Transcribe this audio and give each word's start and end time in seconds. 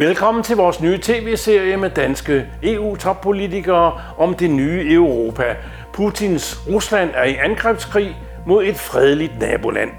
Velkommen 0.00 0.44
til 0.44 0.56
vores 0.56 0.80
nye 0.80 0.98
tv-serie 0.98 1.76
med 1.76 1.90
danske 1.90 2.46
EU-toppolitikere 2.62 4.00
om 4.18 4.34
det 4.34 4.50
nye 4.50 4.92
Europa. 4.92 5.56
Putins 5.92 6.62
Rusland 6.68 7.10
er 7.14 7.24
i 7.24 7.34
angrebskrig 7.34 8.16
mod 8.46 8.64
et 8.64 8.76
fredeligt 8.76 9.38
naboland. 9.40 9.90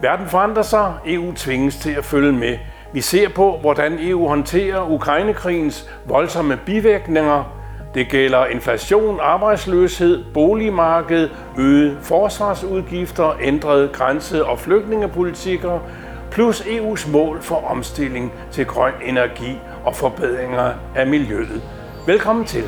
Verden 0.00 0.26
forandrer 0.26 0.62
sig, 0.62 0.94
EU 1.06 1.32
tvinges 1.32 1.76
til 1.76 1.90
at 1.90 2.04
følge 2.04 2.32
med. 2.32 2.58
Vi 2.92 3.00
ser 3.00 3.28
på, 3.28 3.58
hvordan 3.60 3.98
EU 4.00 4.28
håndterer 4.28 4.90
Ukrainekrigens 4.90 5.90
voldsomme 6.06 6.58
bivirkninger. 6.66 7.44
Det 7.94 8.08
gælder 8.08 8.46
inflation, 8.46 9.18
arbejdsløshed, 9.22 10.24
boligmarked, 10.34 11.28
øget 11.58 11.98
forsvarsudgifter, 12.02 13.36
ændrede 13.40 13.88
grænse- 13.88 14.44
og 14.44 14.58
flygtningepolitikker, 14.58 15.80
plus 16.30 16.60
EU's 16.60 17.10
mål 17.10 17.42
for 17.42 17.56
omstilling 17.56 18.32
til 18.52 18.66
grøn 18.66 18.92
energi 19.04 19.58
og 19.84 19.96
forbedringer 19.96 20.74
af 20.96 21.06
miljøet. 21.06 21.62
Velkommen 22.06 22.44
til. 22.44 22.64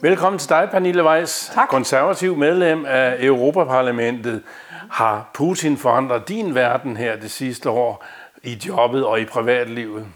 Velkommen 0.00 0.38
til 0.38 0.48
dig, 0.48 0.68
Pernille 0.70 1.04
Weiss, 1.04 1.50
tak. 1.54 1.68
konservativ 1.68 2.36
medlem 2.36 2.84
af 2.86 3.16
Europaparlamentet. 3.20 4.42
Har 4.90 5.30
Putin 5.34 5.76
forandret 5.76 6.28
din 6.28 6.54
verden 6.54 6.96
her 6.96 7.16
det 7.16 7.30
sidste 7.30 7.70
år 7.70 8.04
i 8.42 8.60
jobbet 8.68 9.06
og 9.06 9.20
i 9.20 9.24
privatlivet? 9.24 10.06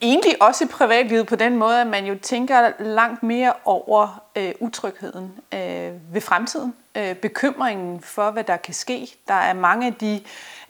Egentlig 0.00 0.42
også 0.42 0.64
i 0.64 0.66
privatlivet 0.66 1.26
på 1.26 1.36
den 1.36 1.56
måde, 1.56 1.80
at 1.80 1.86
man 1.86 2.06
jo 2.06 2.18
tænker 2.22 2.70
langt 2.78 3.22
mere 3.22 3.52
over 3.64 4.22
øh, 4.36 4.52
utrygheden 4.60 5.32
øh, 5.54 6.14
ved 6.14 6.20
fremtiden. 6.20 6.74
Øh, 6.94 7.14
bekymringen 7.14 8.00
for, 8.00 8.30
hvad 8.30 8.44
der 8.44 8.56
kan 8.56 8.74
ske. 8.74 9.08
Der 9.28 9.34
er 9.34 9.52
mange 9.52 9.86
af 9.86 9.94
de 9.94 10.20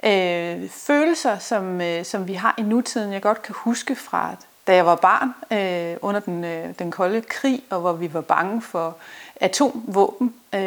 øh, 0.05 0.70
følelser, 0.70 1.38
som, 1.38 1.80
øh, 1.80 2.05
som 2.05 2.28
vi 2.28 2.34
har 2.34 2.55
i 2.58 2.62
nutiden, 2.62 3.12
jeg 3.12 3.22
godt 3.22 3.42
kan 3.42 3.55
huske 3.58 3.94
fra, 3.94 4.34
da 4.66 4.75
jeg 4.75 4.86
var 4.86 4.97
barn 4.97 5.34
øh, 5.58 5.97
under 6.03 6.20
den, 6.20 6.44
øh, 6.44 6.69
den 6.78 6.91
kolde 6.91 7.20
krig, 7.20 7.62
og 7.70 7.81
hvor 7.81 7.92
vi 7.92 8.14
var 8.14 8.20
bange 8.20 8.62
for 8.62 8.97
atomvåben. 9.36 10.34
Øh, 10.53 10.60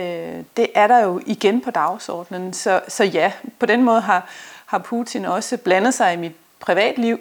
det 0.58 0.68
er 0.76 0.88
der 0.88 1.00
jo 1.00 1.22
igen 1.26 1.62
på 1.62 1.72
dagsordenen. 1.72 2.54
Så, 2.54 2.82
så 2.88 3.04
ja, 3.04 3.32
på 3.60 3.66
den 3.66 3.84
måde 3.84 4.02
har, 4.02 4.30
har 4.66 4.78
Putin 4.78 5.26
også 5.26 5.58
blandet 5.58 5.94
sig 5.94 6.14
i 6.14 6.18
mit 6.18 6.36
privatliv, 6.60 7.20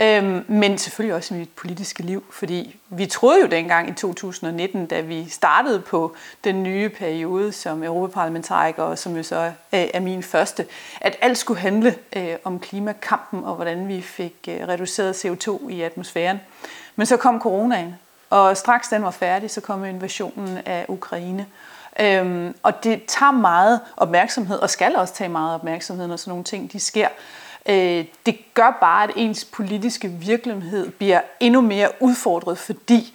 Øhm, 0.00 0.44
men 0.48 0.78
selvfølgelig 0.78 1.14
også 1.14 1.34
i 1.34 1.38
mit 1.38 1.48
politiske 1.48 2.02
liv, 2.02 2.24
fordi 2.30 2.76
vi 2.88 3.06
troede 3.06 3.40
jo 3.40 3.46
dengang 3.46 3.88
i 3.88 3.92
2019, 3.92 4.86
da 4.86 5.00
vi 5.00 5.28
startede 5.28 5.80
på 5.80 6.14
den 6.44 6.62
nye 6.62 6.88
periode 6.88 7.52
som 7.52 7.82
europaparlamentariker, 7.82 8.82
og 8.82 8.98
som 8.98 9.16
jo 9.16 9.22
så 9.22 9.44
øh, 9.44 9.52
er 9.94 10.00
min 10.00 10.22
første, 10.22 10.66
at 11.00 11.16
alt 11.20 11.38
skulle 11.38 11.60
handle 11.60 11.94
øh, 12.16 12.34
om 12.44 12.60
klimakampen 12.60 13.44
og 13.44 13.54
hvordan 13.54 13.88
vi 13.88 14.00
fik 14.02 14.34
øh, 14.48 14.68
reduceret 14.68 15.24
CO2 15.24 15.68
i 15.68 15.80
atmosfæren. 15.80 16.40
Men 16.96 17.06
så 17.06 17.16
kom 17.16 17.40
coronaen, 17.40 17.94
og 18.30 18.56
straks 18.56 18.88
den 18.88 19.02
var 19.02 19.10
færdig, 19.10 19.50
så 19.50 19.60
kom 19.60 19.84
invasionen 19.84 20.58
af 20.66 20.86
Ukraine. 20.88 21.46
Øhm, 22.00 22.54
og 22.62 22.84
det 22.84 23.04
tager 23.06 23.32
meget 23.32 23.80
opmærksomhed, 23.96 24.58
og 24.58 24.70
skal 24.70 24.96
også 24.96 25.14
tage 25.14 25.28
meget 25.28 25.54
opmærksomhed, 25.54 26.06
når 26.06 26.16
sådan 26.16 26.30
nogle 26.30 26.44
ting 26.44 26.72
de 26.72 26.80
sker. 26.80 27.08
Øh, 27.68 28.04
det 28.26 28.54
gør 28.54 28.78
bare, 28.80 29.04
at 29.04 29.10
ens 29.16 29.44
politiske 29.44 30.08
virkelighed 30.08 30.90
bliver 30.90 31.20
endnu 31.40 31.60
mere 31.60 31.88
udfordret, 32.00 32.58
fordi 32.58 33.14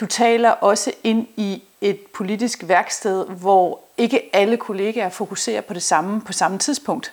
du 0.00 0.06
taler 0.06 0.50
også 0.50 0.92
ind 1.04 1.26
i 1.36 1.62
et 1.80 2.00
politisk 2.14 2.64
værksted, 2.66 3.26
hvor 3.26 3.80
ikke 3.96 4.30
alle 4.32 4.56
kollegaer 4.56 5.08
fokuserer 5.08 5.60
på 5.60 5.74
det 5.74 5.82
samme 5.82 6.20
på 6.20 6.32
samme 6.32 6.58
tidspunkt. 6.58 7.12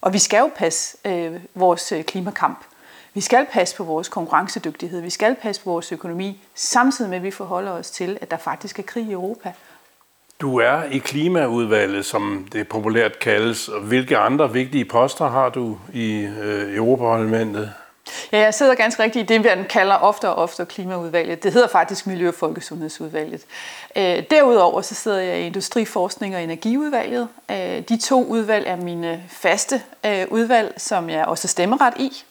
Og 0.00 0.12
vi 0.12 0.18
skal 0.18 0.38
jo 0.38 0.50
passe 0.56 0.96
øh, 1.04 1.40
vores 1.54 1.92
øh, 1.92 2.04
klimakamp. 2.04 2.64
Vi 3.14 3.20
skal 3.20 3.46
passe 3.52 3.76
på 3.76 3.84
vores 3.84 4.08
konkurrencedygtighed. 4.08 5.00
Vi 5.00 5.10
skal 5.10 5.34
passe 5.34 5.62
på 5.62 5.70
vores 5.70 5.92
økonomi, 5.92 6.42
samtidig 6.54 7.08
med 7.08 7.16
at 7.16 7.22
vi 7.22 7.30
forholder 7.30 7.70
os 7.70 7.90
til, 7.90 8.18
at 8.20 8.30
der 8.30 8.36
faktisk 8.36 8.78
er 8.78 8.82
krig 8.82 9.06
i 9.06 9.12
Europa. 9.12 9.52
Du 10.40 10.58
er 10.58 10.82
i 10.90 10.98
klimaudvalget, 10.98 12.04
som 12.04 12.48
det 12.52 12.68
populært 12.68 13.18
kaldes. 13.18 13.70
Hvilke 13.82 14.16
andre 14.18 14.52
vigtige 14.52 14.84
poster 14.84 15.28
har 15.28 15.48
du 15.48 15.78
i 15.92 16.28
øh, 16.42 16.76
Europaparlamentet? 16.76 17.72
Ja, 18.32 18.38
jeg 18.38 18.54
sidder 18.54 18.74
ganske 18.74 19.02
rigtigt 19.02 19.30
i 19.30 19.34
det, 19.34 19.44
man 19.44 19.64
kalder 19.64 19.94
ofte 19.94 20.28
og 20.28 20.34
ofte 20.34 20.66
klimaudvalget. 20.66 21.42
Det 21.42 21.52
hedder 21.52 21.68
faktisk 21.68 22.06
Miljø- 22.06 22.28
og 22.28 22.34
Folkesundhedsudvalget. 22.34 23.44
Øh, 23.96 24.22
derudover 24.30 24.80
så 24.82 24.94
sidder 24.94 25.18
jeg 25.18 25.40
i 25.40 25.46
Industriforskning 25.46 26.36
og 26.36 26.42
Energiudvalget. 26.42 27.28
Øh, 27.50 27.80
de 27.88 27.96
to 27.96 28.24
udvalg 28.24 28.66
er 28.66 28.76
mine 28.76 29.22
faste 29.28 29.82
øh, 30.06 30.26
udvalg, 30.30 30.74
som 30.76 31.10
jeg 31.10 31.24
også 31.24 31.48
stemmeret 31.48 31.94
i. 31.96 32.24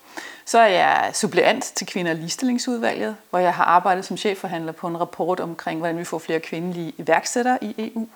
Så 0.45 0.59
er 0.59 0.67
jeg 0.67 1.11
suppleant 1.13 1.63
til 1.63 1.87
Kvinder- 1.87 2.11
og 2.11 2.17
Ligestillingsudvalget, 2.17 3.15
hvor 3.29 3.39
jeg 3.39 3.53
har 3.53 3.63
arbejdet 3.63 4.05
som 4.05 4.17
chefforhandler 4.17 4.71
på 4.71 4.87
en 4.87 4.99
rapport 4.99 5.39
omkring, 5.39 5.79
hvordan 5.79 5.97
vi 5.97 6.03
får 6.03 6.19
flere 6.19 6.39
kvindelige 6.39 6.93
iværksættere 6.97 7.57
i 7.61 7.75
EU. 7.77 8.07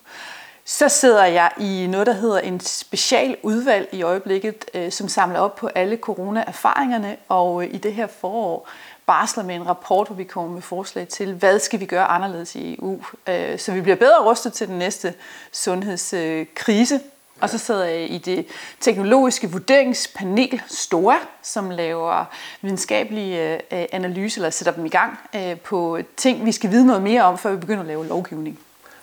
Så 0.66 0.90
sidder 0.90 1.26
jeg 1.26 1.52
i 1.60 1.88
noget, 1.88 2.08
der 2.08 2.14
hedder 2.14 2.40
en 2.40 2.60
special 2.60 3.38
udvalg 3.44 3.90
i 3.92 4.02
øjeblikket, 4.02 4.66
øh, 4.74 4.92
som 4.92 5.08
samler 5.08 5.40
op 5.40 5.56
på 5.56 5.68
alle 5.68 5.98
corona-erfaringerne, 5.98 7.16
og 7.28 7.64
øh, 7.64 7.74
i 7.74 7.78
det 7.78 7.94
her 7.94 8.08
forår 8.08 8.70
barsler 9.06 9.44
med 9.44 9.56
en 9.56 9.68
rapport, 9.68 10.08
hvor 10.08 10.16
vi 10.16 10.24
kommer 10.24 10.54
med 10.54 10.62
forslag 10.62 11.08
til, 11.08 11.34
hvad 11.34 11.60
skal 11.60 11.80
vi 11.80 11.86
gøre 11.86 12.06
anderledes 12.06 12.56
i 12.56 12.76
EU, 12.76 13.02
øh, 13.28 13.60
så 13.60 13.72
vi 13.72 13.82
bliver 13.82 13.96
bedre 13.96 14.24
rustet 14.24 14.54
til 14.54 14.68
den 14.68 14.78
næste 14.78 15.14
sundhedskrise, 15.52 17.00
og 17.42 17.50
så 17.50 17.58
sidder 17.58 17.86
jeg 17.86 18.12
i 18.12 18.18
det 18.18 18.46
teknologiske 18.80 19.52
vurderingspanel 19.52 20.62
STOA, 20.68 21.16
som 21.44 21.70
laver 21.70 22.26
videnskabelige 22.62 23.54
øh, 23.56 23.86
analyser, 23.92 24.42
eller 24.42 24.50
sætter 24.50 24.74
dem 24.74 24.86
i 24.86 24.90
gang 24.90 25.20
øh, 25.36 25.60
på 25.60 26.00
ting, 26.18 26.46
vi 26.46 26.52
skal 26.52 26.72
vide 26.72 26.88
noget 26.88 27.02
mere 27.02 27.24
om, 27.24 27.38
før 27.38 27.52
vi 27.52 27.58
begynder 27.58 27.82
at 27.82 27.88
lave 27.88 28.08
lovgivning. 28.08 28.60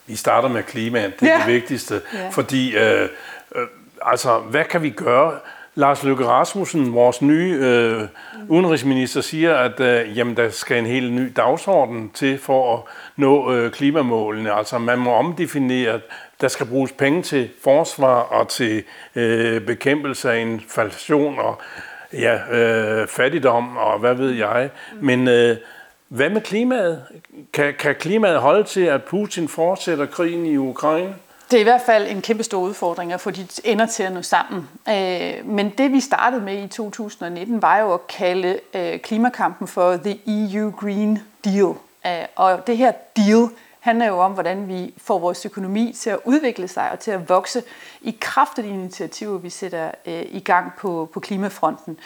Vi 0.06 0.16
starter 0.16 0.48
med 0.48 0.62
klimaet, 0.62 1.20
det 1.20 1.28
er 1.28 1.32
ja. 1.32 1.38
det 1.38 1.47
vigtigste. 1.54 2.00
Ja. 2.14 2.28
Fordi, 2.28 2.76
øh, 2.76 3.08
øh, 3.54 3.66
altså, 4.02 4.38
hvad 4.38 4.64
kan 4.64 4.82
vi 4.82 4.91
gøre? 4.91 5.38
Lars 5.78 6.03
Løkke 6.03 6.26
Rasmussen, 6.26 6.94
vores 6.94 7.22
nye 7.22 7.58
øh, 7.60 8.03
udenrigsminister, 8.48 9.20
siger, 9.20 9.54
at 9.54 9.80
øh, 9.80 10.18
jamen, 10.18 10.36
der 10.36 10.50
skal 10.50 10.78
en 10.78 10.86
helt 10.86 11.12
ny 11.12 11.32
dagsorden 11.36 12.10
til 12.14 12.38
for 12.38 12.76
at 12.76 12.82
nå 13.16 13.53
øh, 13.53 13.70
klimamålene. 13.72 14.53
Altså 14.53 14.78
man 14.78 14.98
må 14.98 15.12
omdefinere, 15.12 16.00
der 16.41 16.48
skal 16.48 16.66
bruges 16.66 16.92
penge 16.92 17.22
til 17.22 17.50
forsvar 17.64 18.20
og 18.20 18.48
til 18.48 18.84
øh, 19.14 19.60
bekæmpelse 19.60 20.32
af 20.32 20.41
inflation 20.41 21.38
og 21.38 21.58
ja, 22.12 22.56
øh, 22.56 23.08
fattigdom 23.08 23.76
og 23.76 23.98
hvad 23.98 24.14
ved 24.14 24.30
jeg. 24.30 24.70
Men 25.00 25.28
øh, 25.28 25.56
hvad 26.08 26.30
med 26.30 26.41
klimaet? 26.41 27.02
Kan, 27.52 27.74
kan 27.78 27.94
klimaet 27.94 28.41
holde 28.41 28.64
til, 28.64 28.80
at 28.80 29.04
Putin 29.04 29.48
fortsætter 29.48 30.06
krigen 30.06 30.47
i 30.47 30.56
Ukraine? 30.56 31.14
Det 31.50 31.56
er 31.56 31.60
i 31.60 31.64
hvert 31.64 31.82
fald 31.86 32.06
en 32.10 32.22
kæmpe 32.22 32.42
stor 32.42 32.60
udfordring 32.60 33.12
at 33.12 33.20
få 33.20 33.30
de 33.30 33.47
ender 33.64 33.86
til 33.86 34.03
at 34.03 34.12
nå 34.12 34.22
sammen. 34.22 34.68
Øh, 34.88 35.47
men 35.47 35.70
det 35.78 35.92
vi 35.92 36.00
startede 36.00 36.42
med 36.42 36.62
i 36.64 36.66
2019 36.66 37.62
var 37.62 37.78
jo 37.78 37.94
at 37.94 38.06
kalde 38.06 38.60
øh, 38.74 38.98
klimakampen 38.98 39.68
for 39.68 39.97
The 39.97 40.18
EU 40.26 40.70
Green 40.70 41.18
Deal. 41.44 41.74
Øh, 42.06 42.26
og 42.36 42.66
det 42.66 42.76
her 42.76 42.92
deal 43.16 43.48
handler 43.86 44.06
jo 44.06 44.19
om, 44.19 44.32
hvordan 44.32 44.69
vi 44.69 44.94
får 44.97 45.19
vores 45.19 45.47
økonomi 45.47 45.92
til 45.97 46.10
at 46.10 46.19
udvikle 46.24 46.69
sig 46.69 46.91
og 46.91 46.98
til 46.98 47.10
at 47.10 47.28
vokse 47.28 47.62
i 48.02 48.19
kraft 48.20 48.58
af 48.58 48.64
de 48.64 48.70
initiativer, 48.70 49.38
vi 49.38 49.50
sætter 49.50 49.91
øh, 50.06 50.22
i 50.28 50.41
gang 50.41 50.72
på, 50.78 51.08
på 51.12 51.20
klimafronten. 51.20 51.98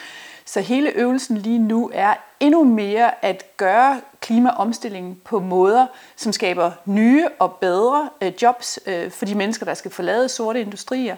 Så 0.45 0.61
hele 0.61 0.89
øvelsen 0.89 1.37
lige 1.37 1.59
nu 1.59 1.91
er 1.93 2.13
endnu 2.39 2.63
mere 2.63 3.25
at 3.25 3.57
gøre 3.57 4.01
klimaomstillingen 4.21 5.21
på 5.25 5.39
måder, 5.39 5.87
som 6.15 6.33
skaber 6.33 6.71
nye 6.85 7.27
og 7.39 7.53
bedre 7.53 8.09
øh, 8.21 8.31
jobs 8.41 8.79
øh, 8.85 9.11
for 9.11 9.25
de 9.25 9.35
mennesker, 9.35 9.65
der 9.65 9.73
skal 9.73 9.91
forlade 9.91 10.29
sorte 10.29 10.61
industrier. 10.61 11.15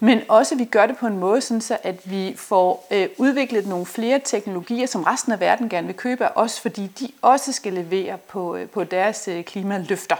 Men 0.00 0.20
også 0.28 0.54
at 0.54 0.58
vi 0.58 0.64
gør 0.64 0.86
det 0.86 0.96
på 0.96 1.06
en 1.06 1.18
måde, 1.18 1.40
sådan 1.40 1.60
så 1.60 1.78
at 1.82 2.10
vi 2.10 2.34
får 2.36 2.86
øh, 2.90 3.08
udviklet 3.18 3.66
nogle 3.66 3.86
flere 3.86 4.20
teknologier, 4.24 4.86
som 4.86 5.02
resten 5.02 5.32
af 5.32 5.40
verden 5.40 5.68
gerne 5.68 5.86
vil 5.86 5.96
købe 5.96 6.24
af 6.24 6.30
os, 6.34 6.60
fordi 6.60 6.86
de 6.86 7.08
også 7.22 7.52
skal 7.52 7.72
levere 7.72 8.18
på, 8.18 8.58
på 8.72 8.84
deres 8.84 9.28
klimaløfter. 9.46 10.16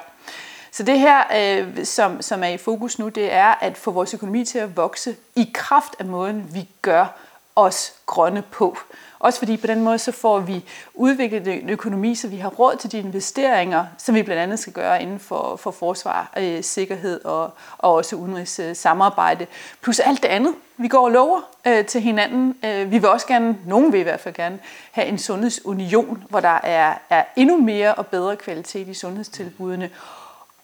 Så 0.75 0.83
det 0.83 0.99
her, 0.99 1.23
øh, 1.37 1.85
som, 1.85 2.23
som 2.23 2.43
er 2.43 2.49
i 2.49 2.57
fokus 2.57 2.99
nu, 2.99 3.09
det 3.09 3.33
er 3.33 3.55
at 3.61 3.77
få 3.77 3.91
vores 3.91 4.15
økonomi 4.15 4.45
til 4.45 4.59
at 4.59 4.77
vokse 4.77 5.17
i 5.37 5.50
kraft 5.55 5.95
af 5.99 6.05
måden, 6.05 6.50
vi 6.55 6.69
gør 6.83 7.17
os 7.56 7.95
grønne 8.06 8.43
på. 8.43 8.79
Også 9.19 9.39
fordi 9.39 9.56
på 9.56 9.67
den 9.67 9.81
måde 9.81 9.99
så 9.99 10.12
får 10.12 10.39
vi 10.39 10.65
udviklet 10.95 11.47
en 11.49 11.71
økonomi, 11.71 12.15
så 12.15 12.29
vi 12.29 12.37
har 12.37 12.49
råd 12.49 12.77
til 12.77 12.93
de 12.93 12.99
investeringer, 12.99 13.87
som 13.99 14.15
vi 14.15 14.23
blandt 14.23 14.43
andet 14.43 14.59
skal 14.59 14.73
gøre 14.73 15.03
inden 15.03 15.19
for, 15.19 15.56
for 15.56 15.71
forsvar, 15.71 16.33
øh, 16.37 16.62
sikkerhed 16.62 17.25
og, 17.25 17.51
og 17.79 17.95
også 17.95 18.17
udenrigs 18.17 18.59
øh, 18.59 18.77
samarbejde. 18.77 19.47
Plus 19.81 20.01
alt 20.01 20.23
det 20.23 20.29
andet, 20.29 20.55
vi 20.77 20.89
går 20.89 21.05
og 21.05 21.11
lover 21.11 21.41
øh, 21.67 21.87
til 21.87 22.01
hinanden. 22.01 22.56
Øh, 22.65 22.91
vi 22.91 22.99
vil 22.99 23.09
også 23.09 23.27
gerne, 23.27 23.59
nogen 23.67 23.93
vil 23.93 24.00
i 24.00 24.03
hvert 24.03 24.21
fald 24.21 24.35
gerne, 24.35 24.59
have 24.93 25.07
en 25.07 25.19
sundhedsunion, 25.19 26.25
hvor 26.29 26.41
der 26.41 26.61
er, 26.62 26.95
er 27.11 27.25
endnu 27.37 27.57
mere 27.57 27.95
og 27.95 28.07
bedre 28.07 28.37
kvalitet 28.37 28.89
i 28.89 28.95
sundhedstilbudene. 28.95 29.91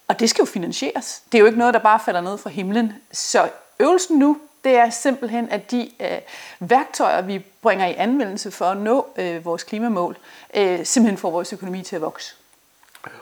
Og 0.08 0.20
det 0.20 0.30
skal 0.30 0.42
jo 0.42 0.46
finansieres. 0.46 1.22
Det 1.32 1.38
er 1.38 1.40
jo 1.40 1.46
ikke 1.46 1.58
noget, 1.58 1.74
der 1.74 1.80
bare 1.80 2.00
falder 2.04 2.20
ned 2.20 2.38
fra 2.38 2.50
himlen. 2.50 2.92
Så 3.12 3.48
øvelsen 3.80 4.18
nu, 4.18 4.36
det 4.64 4.76
er 4.76 4.90
simpelthen, 4.90 5.48
at 5.50 5.70
de 5.70 5.90
øh, 6.00 6.18
værktøjer, 6.60 7.22
vi 7.22 7.44
bringer 7.62 7.86
i 7.86 7.94
anvendelse 7.94 8.50
for 8.50 8.64
at 8.64 8.76
nå 8.76 9.06
øh, 9.18 9.44
vores 9.44 9.64
klimamål, 9.64 10.16
øh, 10.56 10.84
simpelthen 10.84 11.18
får 11.18 11.30
vores 11.30 11.52
økonomi 11.52 11.82
til 11.82 11.96
at 11.96 12.02
vokse. 12.02 12.34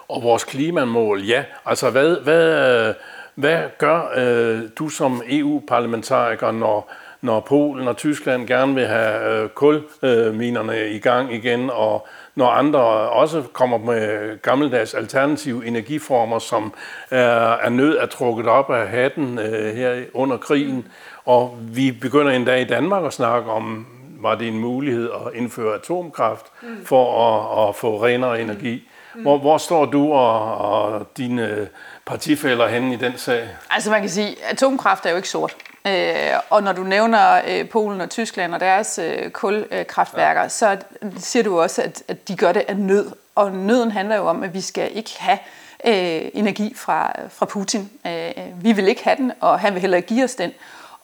Og 0.08 0.22
vores 0.22 0.44
klimamål, 0.44 1.24
ja. 1.24 1.44
Altså, 1.66 1.90
hvad, 1.90 2.16
hvad, 2.16 2.88
øh, 2.88 2.94
hvad 3.34 3.62
gør 3.78 4.12
øh, 4.16 4.62
du 4.78 4.88
som 4.88 5.22
EU-parlamentariker, 5.28 6.50
når, 6.50 6.92
når 7.20 7.40
Polen 7.40 7.88
og 7.88 7.96
Tyskland 7.96 8.46
gerne 8.46 8.74
vil 8.74 8.86
have 8.86 9.42
øh, 9.42 9.48
kulminerne 9.48 10.76
øh, 10.76 10.90
i 10.90 10.98
gang 10.98 11.34
igen, 11.34 11.70
og 11.70 12.06
når 12.38 12.48
andre 12.48 12.80
også 13.10 13.42
kommer 13.52 13.78
med 13.78 14.36
gammeldags 14.42 14.94
alternative 14.94 15.66
energiformer, 15.66 16.38
som 16.38 16.72
er, 17.10 17.52
er 17.52 17.68
nød 17.68 17.98
at 17.98 18.10
trukket 18.10 18.46
op 18.46 18.70
af 18.70 18.88
hatten 18.88 19.38
øh, 19.38 19.76
her 19.76 20.04
under 20.14 20.36
krigen. 20.36 20.86
Og 21.24 21.58
vi 21.60 21.92
begynder 21.92 22.32
endda 22.32 22.56
i 22.56 22.64
Danmark 22.64 23.04
at 23.04 23.12
snakke 23.12 23.50
om, 23.50 23.86
var 24.20 24.34
det 24.34 24.48
en 24.48 24.58
mulighed 24.58 25.10
at 25.10 25.34
indføre 25.34 25.74
atomkraft 25.74 26.46
for 26.84 27.04
at, 27.28 27.68
at 27.68 27.76
få 27.76 28.04
renere 28.04 28.40
energi. 28.40 28.88
Hvor, 29.14 29.38
hvor 29.38 29.58
står 29.58 29.84
du 29.84 30.12
og, 30.12 30.56
og 30.58 31.06
dine 31.16 31.68
partifælder 32.06 32.68
henne 32.68 32.94
i 32.94 32.96
den 32.96 33.12
sag? 33.16 33.48
Altså 33.70 33.90
man 33.90 34.00
kan 34.00 34.10
sige, 34.10 34.28
at 34.28 34.52
atomkraft 34.52 35.06
er 35.06 35.10
jo 35.10 35.16
ikke 35.16 35.28
sort. 35.28 35.56
Øh, 35.88 36.40
og 36.50 36.62
når 36.62 36.72
du 36.72 36.82
nævner 36.82 37.40
øh, 37.48 37.68
Polen 37.68 38.00
og 38.00 38.10
Tyskland 38.10 38.54
og 38.54 38.60
deres 38.60 38.98
øh, 38.98 39.30
kulkraftværker, 39.30 40.42
ja. 40.42 40.48
så 40.48 40.76
siger 41.18 41.42
du 41.42 41.60
også, 41.60 41.82
at, 41.82 42.02
at 42.08 42.28
de 42.28 42.36
gør 42.36 42.52
det 42.52 42.64
af 42.68 42.76
nød. 42.76 43.12
Og 43.34 43.52
nøden 43.52 43.90
handler 43.90 44.16
jo 44.16 44.26
om, 44.26 44.42
at 44.42 44.54
vi 44.54 44.60
skal 44.60 44.96
ikke 44.96 45.10
have 45.18 45.38
øh, 45.84 46.30
energi 46.34 46.74
fra, 46.76 47.12
fra 47.28 47.46
Putin. 47.46 47.90
Øh, 48.06 48.32
vi 48.62 48.72
vil 48.72 48.88
ikke 48.88 49.04
have 49.04 49.16
den, 49.16 49.32
og 49.40 49.60
han 49.60 49.74
vil 49.74 49.80
heller 49.80 49.96
ikke 49.96 50.08
give 50.08 50.24
os 50.24 50.34
den. 50.34 50.50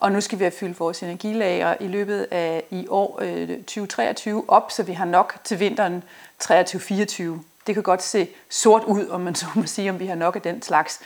Og 0.01 0.13
nu 0.13 0.21
skal 0.21 0.39
vi 0.39 0.45
have 0.45 0.53
fyldt 0.61 0.81
vores 0.81 1.03
energilager 1.03 1.75
i 1.81 1.87
løbet 1.87 2.27
af 2.31 2.65
i 2.71 2.87
år 2.89 3.19
øh, 3.23 3.49
2023 3.49 4.45
op, 4.49 4.73
så 4.73 4.83
vi 4.83 4.93
har 4.93 5.05
nok 5.05 5.35
til 5.45 5.61
vinteren 5.61 6.05
23-24. 6.45 7.23
Det 7.67 7.75
kan 7.75 7.83
godt 7.83 8.03
se 8.03 8.29
sort 8.51 8.85
ud, 8.85 9.09
om 9.09 9.21
man 9.21 9.35
så 9.35 9.47
må 9.55 9.67
sige, 9.67 9.91
om 9.91 10.01
vi 10.01 10.07
har 10.07 10.15
nok 10.15 10.37
af 10.37 10.43
den 10.43 10.63
slags. 10.63 11.01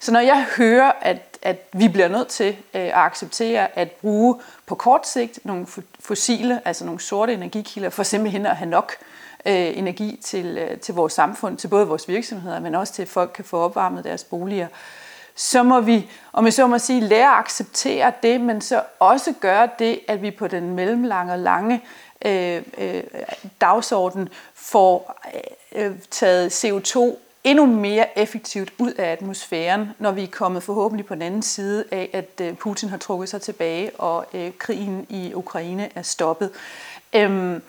Så 0.00 0.12
når 0.12 0.20
jeg 0.20 0.46
hører, 0.56 0.92
at, 1.00 1.29
at 1.42 1.68
vi 1.72 1.88
bliver 1.88 2.08
nødt 2.08 2.28
til 2.28 2.48
øh, 2.48 2.80
at 2.80 2.92
acceptere 2.92 3.78
at 3.78 3.90
bruge 3.90 4.40
på 4.66 4.74
kort 4.74 5.08
sigt 5.08 5.38
nogle 5.44 5.66
fossile, 6.00 6.60
altså 6.64 6.84
nogle 6.84 7.00
sorte 7.00 7.32
energikilder, 7.32 7.90
for 7.90 8.02
simpelthen 8.02 8.46
at 8.46 8.56
have 8.56 8.70
nok 8.70 8.92
øh, 9.46 9.78
energi 9.78 10.20
til, 10.24 10.58
øh, 10.58 10.78
til 10.78 10.94
vores 10.94 11.12
samfund, 11.12 11.56
til 11.56 11.68
både 11.68 11.86
vores 11.86 12.08
virksomheder, 12.08 12.60
men 12.60 12.74
også 12.74 12.92
til 12.92 13.02
at 13.02 13.08
folk 13.08 13.30
kan 13.34 13.44
få 13.44 13.56
opvarmet 13.56 14.04
deres 14.04 14.24
boliger, 14.24 14.66
så 15.34 15.62
må 15.62 15.80
vi, 15.80 16.10
om 16.32 16.44
jeg 16.44 16.52
så 16.52 16.66
må 16.66 16.78
sige, 16.78 17.00
lære 17.00 17.32
at 17.32 17.38
acceptere 17.38 18.12
det, 18.22 18.40
men 18.40 18.60
så 18.60 18.82
også 18.98 19.34
gøre 19.40 19.68
det, 19.78 20.00
at 20.08 20.22
vi 20.22 20.30
på 20.30 20.46
den 20.46 20.74
mellemlange 20.74 21.32
og 21.32 21.38
lange 21.38 21.82
øh, 22.24 22.62
øh, 22.78 23.02
dagsorden 23.60 24.28
får 24.54 25.20
øh, 25.74 25.86
øh 25.86 25.92
taget 26.10 26.64
CO2 26.64 27.16
endnu 27.44 27.66
mere 27.66 28.18
effektivt 28.18 28.72
ud 28.78 28.92
af 28.92 29.12
atmosfæren, 29.12 29.90
når 29.98 30.12
vi 30.12 30.22
er 30.22 30.26
kommet 30.26 30.62
forhåbentlig 30.62 31.06
på 31.06 31.14
den 31.14 31.22
anden 31.22 31.42
side 31.42 31.84
af, 31.90 32.10
at 32.12 32.40
øh, 32.46 32.54
Putin 32.54 32.88
har 32.88 32.96
trukket 32.96 33.28
sig 33.28 33.42
tilbage, 33.42 33.90
og 34.00 34.26
øh, 34.34 34.50
krigen 34.58 35.06
i 35.08 35.34
Ukraine 35.34 35.88
er 35.94 36.02
stoppet. 36.02 36.50
Øhm, 37.12 37.62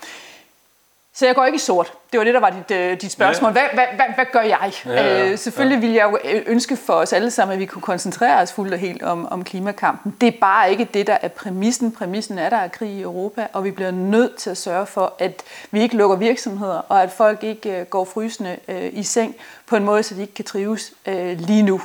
så 1.22 1.26
jeg 1.26 1.36
går 1.36 1.46
ikke 1.46 1.56
i 1.56 1.60
sort. 1.60 1.94
Det 2.12 2.18
var 2.18 2.24
det, 2.24 2.34
der 2.34 2.40
var 2.40 2.50
dit, 2.50 2.78
øh, 2.78 3.02
dit 3.02 3.12
spørgsmål. 3.12 3.52
Hvad, 3.52 3.62
hvad, 3.74 3.84
hvad, 3.96 4.06
hvad 4.16 4.26
gør 4.32 4.42
jeg? 4.42 4.72
Ja, 4.86 4.92
ja, 4.92 5.30
øh, 5.30 5.38
selvfølgelig 5.38 5.76
ja. 5.76 5.80
ville 5.80 5.96
jeg 5.96 6.04
jo 6.12 6.18
øh, 6.24 6.44
ønske 6.46 6.76
for 6.76 6.94
os 6.94 7.14
alle 7.14 7.32
sammen, 7.32 7.54
at 7.54 7.60
vi 7.60 7.66
kunne 7.66 7.82
koncentrere 7.82 8.42
os 8.42 8.54
fuldt 8.54 8.74
og 8.74 8.80
helt 8.80 9.04
om, 9.04 9.28
om 9.32 9.44
klimakampen. 9.44 10.16
Det 10.22 10.28
er 10.28 10.40
bare 10.42 10.72
ikke 10.72 10.88
det, 10.94 11.08
der 11.08 11.18
er 11.22 11.28
præmissen. 11.28 11.92
Præmissen 11.92 12.38
er, 12.38 12.50
der 12.50 12.58
er 12.58 12.68
krig 12.68 12.90
i 12.90 13.02
Europa, 13.02 13.48
og 13.54 13.64
vi 13.64 13.72
bliver 13.72 13.92
nødt 13.92 14.36
til 14.36 14.50
at 14.50 14.58
sørge 14.58 14.86
for, 14.86 15.14
at 15.20 15.44
vi 15.72 15.82
ikke 15.82 15.96
lukker 15.96 16.18
virksomheder, 16.18 16.82
og 16.90 17.04
at 17.04 17.12
folk 17.12 17.44
ikke 17.44 17.80
øh, 17.80 17.86
går 17.86 18.06
frysende 18.06 18.58
øh, 18.68 18.90
i 18.94 19.04
seng 19.04 19.36
på 19.68 19.76
en 19.76 19.84
måde, 19.84 20.04
så 20.04 20.16
de 20.16 20.22
ikke 20.22 20.34
kan 20.34 20.46
trives 20.46 20.94
øh, 21.06 21.40
lige 21.40 21.64
nu. 21.64 21.82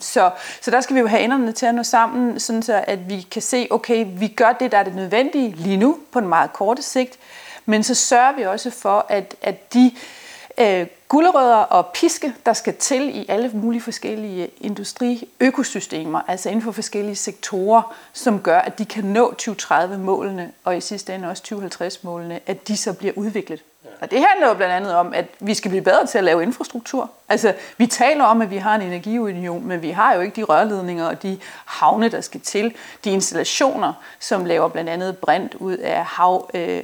Så, 0.00 0.30
så 0.60 0.70
der 0.70 0.80
skal 0.80 0.96
vi 0.96 1.00
jo 1.00 1.06
have 1.06 1.22
enderne 1.22 1.52
til 1.52 1.66
at 1.66 1.74
nå 1.74 1.82
sammen, 1.82 2.40
sådan 2.40 2.62
så 2.62 2.84
at 2.86 3.08
vi 3.08 3.26
kan 3.30 3.42
se, 3.42 3.68
okay, 3.70 4.06
vi 4.08 4.28
gør 4.28 4.52
det, 4.52 4.72
der 4.72 4.78
er 4.78 4.82
det 4.82 4.94
nødvendige 4.94 5.54
lige 5.56 5.76
nu 5.76 5.98
på 6.12 6.18
en 6.18 6.28
meget 6.28 6.52
korte 6.52 6.82
sigt, 6.82 7.18
men 7.66 7.82
så 7.82 7.94
sørger 7.94 8.36
vi 8.36 8.42
også 8.42 8.70
for, 8.70 9.06
at, 9.08 9.34
at 9.42 9.74
de 9.74 9.92
øh, 10.60 10.86
gulerødder 11.08 11.56
og 11.56 11.86
piske, 11.94 12.34
der 12.46 12.52
skal 12.52 12.76
til 12.76 13.16
i 13.16 13.26
alle 13.28 13.50
mulige 13.54 13.80
forskellige 13.82 14.50
industriøkosystemer, 14.60 16.20
altså 16.28 16.48
inden 16.48 16.62
for 16.62 16.72
forskellige 16.72 17.16
sektorer, 17.16 17.96
som 18.12 18.40
gør, 18.40 18.58
at 18.58 18.78
de 18.78 18.84
kan 18.84 19.04
nå 19.04 19.34
2030-målene 19.42 20.52
og 20.64 20.76
i 20.76 20.80
sidste 20.80 21.14
ende 21.14 21.28
også 21.28 21.42
2050-målene, 21.54 22.40
at 22.46 22.68
de 22.68 22.76
så 22.76 22.92
bliver 22.92 23.12
udviklet. 23.16 23.62
Og 24.00 24.10
det 24.10 24.24
handler 24.30 24.48
jo 24.48 24.54
blandt 24.54 24.74
andet 24.74 24.94
om, 24.94 25.12
at 25.14 25.26
vi 25.40 25.54
skal 25.54 25.68
blive 25.68 25.84
bedre 25.84 26.06
til 26.06 26.18
at 26.18 26.24
lave 26.24 26.42
infrastruktur. 26.42 27.10
Altså, 27.28 27.54
vi 27.76 27.86
taler 27.86 28.24
om, 28.24 28.42
at 28.42 28.50
vi 28.50 28.56
har 28.56 28.74
en 28.74 28.82
energiunion, 28.82 29.66
men 29.66 29.82
vi 29.82 29.90
har 29.90 30.14
jo 30.14 30.20
ikke 30.20 30.36
de 30.36 30.42
rørledninger 30.42 31.06
og 31.06 31.22
de 31.22 31.38
havne, 31.64 32.08
der 32.08 32.20
skal 32.20 32.40
til. 32.40 32.74
De 33.04 33.10
installationer, 33.10 33.92
som 34.20 34.44
laver 34.44 34.68
blandt 34.68 34.90
andet 34.90 35.18
brint 35.18 35.54
ud 35.54 35.76
af 35.76 36.04
hav, 36.04 36.50
øh, 36.54 36.82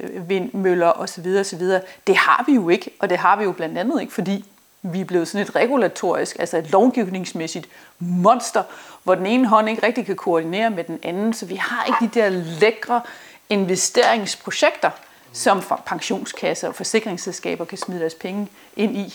osv. 0.95 1.25
osv. 1.39 1.61
Det 2.07 2.15
har 2.15 2.43
vi 2.47 2.53
jo 2.53 2.69
ikke, 2.69 2.91
og 2.99 3.09
det 3.09 3.17
har 3.17 3.35
vi 3.35 3.43
jo 3.43 3.51
blandt 3.51 3.77
andet 3.77 4.01
ikke, 4.01 4.13
fordi 4.13 4.45
vi 4.81 5.01
er 5.01 5.05
blevet 5.05 5.27
sådan 5.27 5.47
et 5.47 5.55
regulatorisk, 5.55 6.39
altså 6.39 6.57
et 6.57 6.71
lovgivningsmæssigt 6.71 7.67
monster, 7.99 8.63
hvor 9.03 9.15
den 9.15 9.25
ene 9.25 9.47
hånd 9.47 9.69
ikke 9.69 9.85
rigtig 9.85 10.05
kan 10.05 10.15
koordinere 10.15 10.69
med 10.69 10.83
den 10.83 10.99
anden, 11.03 11.33
så 11.33 11.45
vi 11.45 11.55
har 11.55 11.85
ikke 11.85 12.15
de 12.15 12.19
der 12.19 12.29
lækre 12.59 13.01
investeringsprojekter, 13.49 14.89
som 15.37 15.61
pensionskasser 15.85 16.67
og 16.67 16.75
forsikringsselskaber 16.75 17.65
kan 17.65 17.77
smide 17.77 17.99
deres 17.99 18.15
penge 18.15 18.47
ind 18.75 18.97
i. 18.97 19.13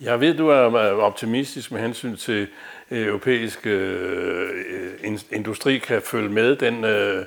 Jeg 0.00 0.20
ved, 0.20 0.34
du 0.34 0.48
er 0.48 0.90
optimistisk 0.90 1.72
med 1.72 1.80
hensyn 1.80 2.16
til 2.16 2.48
øh, 2.90 3.06
europæisk 3.06 3.66
øh, 3.66 4.48
industri 5.32 5.78
kan 5.78 6.02
følge 6.02 6.28
med 6.28 6.56
den 6.56 6.84
øh, 6.84 7.24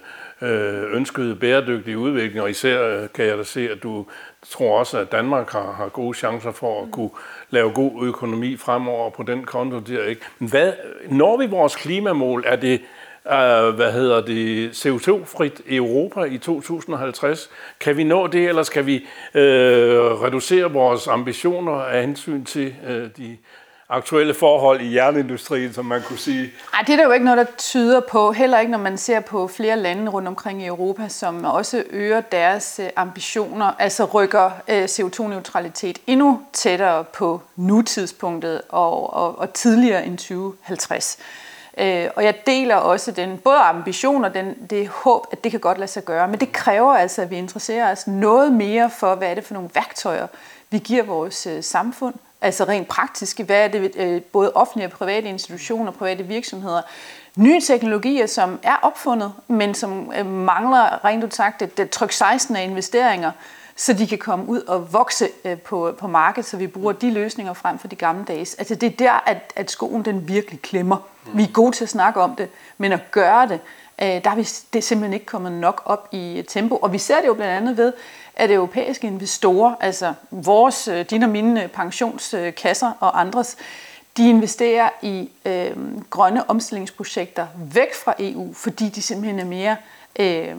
ønskede 0.96 1.36
bæredygtige 1.36 1.98
udvikling, 1.98 2.42
og 2.42 2.50
især 2.50 3.08
kan 3.08 3.26
jeg 3.26 3.38
da 3.38 3.44
se, 3.44 3.70
at 3.70 3.84
du 3.84 4.06
tror 4.50 4.80
også, 4.80 4.98
at 4.98 5.12
Danmark 5.12 5.52
har, 5.52 5.72
har 5.72 5.90
gode 5.90 6.18
chancer 6.18 6.52
for 6.52 6.84
at 6.84 6.92
kunne 6.92 7.10
lave 7.50 7.72
god 7.72 8.06
økonomi 8.08 8.58
fremover 8.58 9.10
på 9.10 9.24
den 9.24 9.44
konto 9.44 9.80
der. 9.80 10.04
Ikke? 10.04 10.22
Men 10.40 10.50
hvad, 10.50 10.74
når 11.10 11.38
vi 11.38 11.46
vores 11.46 11.76
klimamål, 11.76 12.44
er 12.48 12.56
det 12.56 12.82
øh, 13.26 13.76
hvad 13.76 13.92
hedder 13.92 14.22
det, 14.22 14.70
CO2-frit 14.72 15.62
Europa 15.68 16.24
i 16.24 16.38
2050. 16.38 17.50
Kan 17.80 17.98
vi 17.98 18.04
nå 18.04 18.28
det, 18.28 18.48
eller 18.48 18.64
skal 18.64 18.86
vi 18.86 18.96
øh, 19.34 20.22
reducere 20.22 20.72
vores 20.72 21.08
ambitioner 21.08 21.74
af 21.74 22.02
hensyn 22.02 22.44
til 22.44 22.76
øh, 22.88 23.10
de 23.18 23.38
aktuelle 23.90 24.34
forhold 24.34 24.82
i 24.82 24.96
jernindustrien, 24.96 25.74
som 25.74 25.86
man 25.86 26.02
kunne 26.02 26.20
sige? 26.20 26.52
Ej, 26.74 26.84
det 26.88 26.94
er 26.94 26.98
der 26.98 27.04
jo 27.04 27.12
ikke 27.12 27.26
noget, 27.26 27.38
der 27.38 27.54
tyder 27.58 28.00
på. 28.00 28.32
Heller 28.32 28.60
ikke, 28.60 28.72
når 28.72 28.80
man 28.80 28.98
ser 28.98 29.20
på 29.20 29.48
flere 29.48 29.78
lande 29.78 30.12
rundt 30.12 30.28
omkring 30.28 30.64
i 30.64 30.66
Europa, 30.66 31.08
som 31.08 31.46
også 31.46 31.84
øger 31.90 32.22
deres 32.22 32.80
øh, 32.84 32.90
ambitioner, 32.96 33.74
altså 33.80 34.06
rykker 34.06 34.52
øh, 34.68 34.84
CO2-neutralitet 34.84 36.00
endnu 36.08 36.42
tættere 36.54 37.04
på 37.04 37.42
nutidspunktet 37.56 38.62
og, 38.70 39.14
og, 39.14 39.40
og 39.40 39.54
tidligere 39.54 40.06
end 40.06 40.18
2050. 40.18 41.18
Øh, 41.80 42.10
og 42.16 42.24
jeg 42.24 42.36
deler 42.48 42.76
også 42.76 43.12
den 43.12 43.38
både 43.38 43.58
ambition 43.58 44.26
og 44.26 44.34
den, 44.34 44.56
det 44.70 44.88
håb, 44.88 45.28
at 45.32 45.44
det 45.44 45.52
kan 45.52 45.60
godt 45.60 45.78
lade 45.78 45.92
sig 45.92 46.06
gøre. 46.06 46.28
Men 46.28 46.40
det 46.40 46.52
kræver 46.52 46.94
altså, 46.94 47.22
at 47.22 47.30
vi 47.30 47.36
interesserer 47.36 47.92
os 47.92 48.08
noget 48.08 48.54
mere 48.54 48.90
for, 48.90 49.16
hvad 49.16 49.30
er 49.30 49.36
det 49.36 49.44
for 49.44 49.54
nogle 49.54 49.70
værktøjer, 49.74 50.28
vi 50.70 50.78
giver 50.78 51.04
vores 51.04 51.48
øh, 51.48 51.64
samfund. 51.64 52.14
Altså 52.42 52.64
rent 52.64 52.88
praktisk, 52.88 53.40
hvad 53.40 53.64
er 53.64 53.68
det 53.68 53.96
øh, 53.96 54.22
både 54.22 54.52
offentlige 54.54 54.88
og 54.88 54.92
private 54.92 55.30
institutioner, 55.30 55.92
private 55.92 56.24
virksomheder, 56.24 56.82
nye 57.36 57.62
teknologier, 57.62 58.26
som 58.26 58.60
er 58.64 58.76
opfundet, 58.82 59.34
men 59.48 59.74
som 59.74 60.12
øh, 60.18 60.26
mangler 60.26 61.06
rent 61.06 61.24
ud 61.24 61.32
sagt 61.32 61.62
et, 61.62 61.80
et 61.80 61.90
tryk 61.90 62.12
16 62.12 62.56
af 62.56 62.64
investeringer, 62.64 63.32
så 63.80 63.94
de 63.94 64.08
kan 64.08 64.18
komme 64.18 64.50
ud 64.50 64.62
og 64.62 64.94
vokse 64.94 65.30
øh, 65.46 65.58
på, 65.58 65.96
på 65.98 66.08
markedet, 66.08 66.50
så 66.50 66.58
vi 66.58 66.68
bruger 66.68 66.92
de 66.92 67.12
løsninger 67.12 67.54
frem 67.54 67.80
for 67.80 67.88
de 67.88 67.96
gamle 67.96 68.26
dages. 68.26 68.56
Altså 68.56 68.76
det 68.76 68.88
er 68.88 68.98
der, 68.98 69.24
at, 69.26 69.54
at 69.56 69.72
skoen 69.72 70.06
den 70.06 70.28
virkelig 70.28 70.62
klemmer. 70.62 70.98
Vi 71.34 71.44
er 71.44 71.52
gode 71.54 71.72
til 71.72 71.84
at 71.84 71.90
snakke 71.90 72.22
om 72.22 72.36
det, 72.36 72.50
men 72.78 72.92
at 72.92 73.12
gøre 73.12 73.48
det, 73.48 73.60
øh, 74.02 74.08
der 74.08 74.32
er 74.32 74.36
vi 74.36 74.42
det 74.42 74.80
er 74.80 74.82
simpelthen 74.82 75.14
ikke 75.14 75.26
kommet 75.26 75.52
nok 75.52 75.82
op 75.86 76.08
i 76.12 76.44
tempo. 76.48 76.76
Og 76.76 76.94
vi 76.94 76.98
ser 76.98 77.22
det 77.22 77.28
jo 77.28 77.34
blandt 77.34 77.54
andet 77.54 77.78
ved, 77.78 77.94
at 78.36 78.52
europæiske 78.52 79.08
investorer, 79.08 79.76
altså 79.80 80.14
vores, 80.32 80.88
øh, 80.88 81.06
dine 81.10 81.26
og 81.26 81.30
mine 81.30 81.68
pensionskasser 81.68 82.92
og 83.00 83.20
andres, 83.20 83.58
de 84.18 84.30
investerer 84.30 84.90
i 85.02 85.30
øh, 85.46 86.02
grønne 86.10 86.50
omstillingsprojekter 86.50 87.48
væk 87.74 87.94
fra 87.94 88.14
EU, 88.20 88.54
fordi 88.54 88.90
de 88.90 89.02
simpelthen 89.02 89.40
er 89.40 89.46
mere 89.46 89.76
øh, 90.20 90.56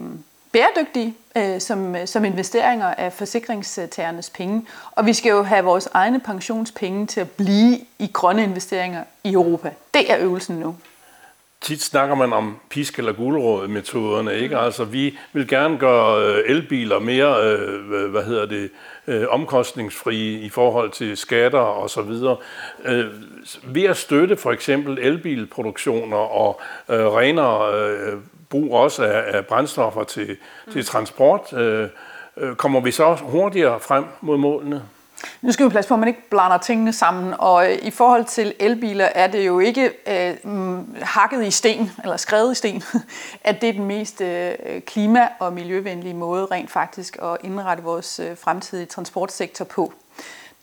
bæredygtige 0.51 1.15
øh, 1.37 1.61
som, 1.61 1.95
øh, 1.95 2.07
som 2.07 2.25
investeringer 2.25 2.87
af 2.87 3.13
forsikringstagernes 3.13 4.29
penge. 4.29 4.65
Og 4.91 5.05
vi 5.05 5.13
skal 5.13 5.29
jo 5.29 5.43
have 5.43 5.63
vores 5.63 5.89
egne 5.93 6.19
pensionspenge 6.19 7.07
til 7.07 7.21
at 7.21 7.31
blive 7.31 7.79
i 7.99 8.09
grønne 8.13 8.43
investeringer 8.43 9.03
i 9.23 9.33
Europa. 9.33 9.73
Det 9.93 10.11
er 10.11 10.17
øvelsen 10.19 10.55
nu 10.55 10.75
tit 11.61 11.83
snakker 11.83 12.15
man 12.15 12.33
om 12.33 12.57
pisk- 12.69 12.97
eller 12.97 13.13
guldråd-metoderne, 13.13 14.35
ikke? 14.35 14.57
Altså, 14.57 14.83
vi 14.83 15.17
vil 15.33 15.47
gerne 15.47 15.77
gøre 15.77 16.25
øh, 16.25 16.43
elbiler 16.47 16.99
mere, 16.99 17.43
øh, 17.43 18.11
hvad 18.11 18.23
hedder 18.23 18.45
det, 18.45 18.69
øh, 19.07 19.25
omkostningsfrie 19.29 20.39
i 20.39 20.49
forhold 20.49 20.91
til 20.91 21.17
skatter 21.17 21.59
og 21.59 21.89
så 21.89 22.01
videre. 22.01 22.37
Øh, 22.85 23.05
ved 23.63 23.83
at 23.83 23.97
støtte 23.97 24.37
for 24.37 24.51
eksempel 24.51 24.99
elbilproduktioner 24.99 26.17
og 26.17 26.61
øh, 26.89 27.05
renere 27.05 27.75
øh, 27.75 28.17
brug 28.51 28.73
også 28.73 29.03
af, 29.03 29.37
af 29.37 29.45
brændstoffer 29.45 30.03
til, 30.03 30.37
til 30.71 30.85
transport, 30.85 31.53
øh, 31.53 31.89
øh 32.37 32.55
kommer 32.55 32.79
vi 32.79 32.91
så 32.91 33.13
hurtigere 33.13 33.79
frem 33.79 34.05
mod 34.21 34.37
målene? 34.37 34.81
Nu 35.41 35.51
skal 35.51 35.65
vi 35.65 35.69
passe 35.69 35.87
på, 35.87 35.93
at 35.93 35.99
man 35.99 36.07
ikke 36.07 36.29
blander 36.29 36.57
tingene 36.57 36.93
sammen, 36.93 37.33
og 37.39 37.71
øh, 37.71 37.77
i 37.81 37.91
forhold 37.91 38.25
til 38.25 38.53
elbiler 38.59 39.05
er 39.05 39.27
det 39.27 39.47
jo 39.47 39.59
ikke 39.59 39.91
øh, 40.07 40.51
mm, 40.51 40.95
hakket 41.01 41.45
i 41.45 41.51
sten, 41.51 41.91
eller 42.03 42.17
skrevet 42.17 42.51
i 42.51 42.55
sten, 42.55 42.83
at 43.43 43.61
det 43.61 43.69
er 43.69 43.73
den 43.73 43.85
mest 43.85 44.21
øh, 44.21 44.53
klima- 44.85 45.27
og 45.39 45.53
miljøvenlige 45.53 46.13
måde 46.13 46.45
rent 46.45 46.71
faktisk 46.71 47.17
at 47.23 47.37
indrette 47.43 47.83
vores 47.83 48.19
øh, 48.19 48.37
fremtidige 48.37 48.85
transportsektor 48.85 49.65
på. 49.65 49.93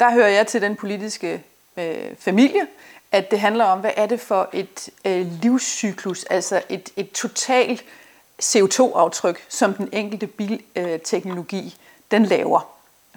Der 0.01 0.13
hører 0.13 0.29
jeg 0.29 0.47
til 0.47 0.63
den 0.63 0.77
politiske 0.77 1.43
øh, 1.77 1.95
familie, 2.19 2.61
at 3.13 3.31
det 3.31 3.41
handler 3.41 3.65
om, 3.65 3.81
hvad 3.81 3.91
er 3.97 4.07
det 4.07 4.21
for 4.21 4.49
et 4.53 4.89
øh, 5.05 5.27
livscyklus, 5.43 6.25
altså 6.25 6.63
et, 6.69 6.91
et 6.97 7.13
totalt 7.13 7.85
CO2-aftryk, 8.43 9.41
som 9.49 9.75
den 9.75 9.89
enkelte 9.93 10.27
bilteknologi 10.27 11.65
øh, 11.67 11.73
den 12.11 12.25
laver. 12.25 12.61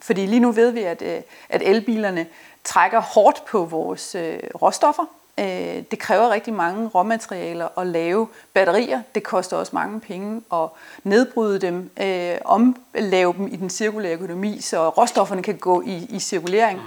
Fordi 0.01 0.25
lige 0.25 0.39
nu 0.39 0.51
ved 0.51 0.71
vi, 0.71 0.83
at, 0.83 1.01
øh, 1.01 1.21
at 1.49 1.61
elbilerne 1.61 2.27
trækker 2.63 3.01
hårdt 3.01 3.45
på 3.45 3.65
vores 3.65 4.15
øh, 4.15 4.39
råstoffer. 4.61 5.05
Øh, 5.39 5.83
det 5.91 5.99
kræver 5.99 6.29
rigtig 6.29 6.53
mange 6.53 6.87
råmaterialer 6.87 7.79
at 7.79 7.87
lave 7.87 8.27
batterier. 8.53 9.01
Det 9.15 9.23
koster 9.23 9.57
også 9.57 9.71
mange 9.75 9.99
penge 9.99 10.41
at 10.53 10.69
nedbryde 11.03 11.59
dem, 11.59 11.91
øh, 12.01 12.37
omlave 12.45 13.33
dem 13.33 13.47
i 13.47 13.55
den 13.55 13.69
cirkulære 13.69 14.13
økonomi, 14.13 14.61
så 14.61 14.89
råstofferne 14.89 15.43
kan 15.43 15.57
gå 15.57 15.81
i, 15.81 16.07
i 16.09 16.19
cirkulering. 16.19 16.79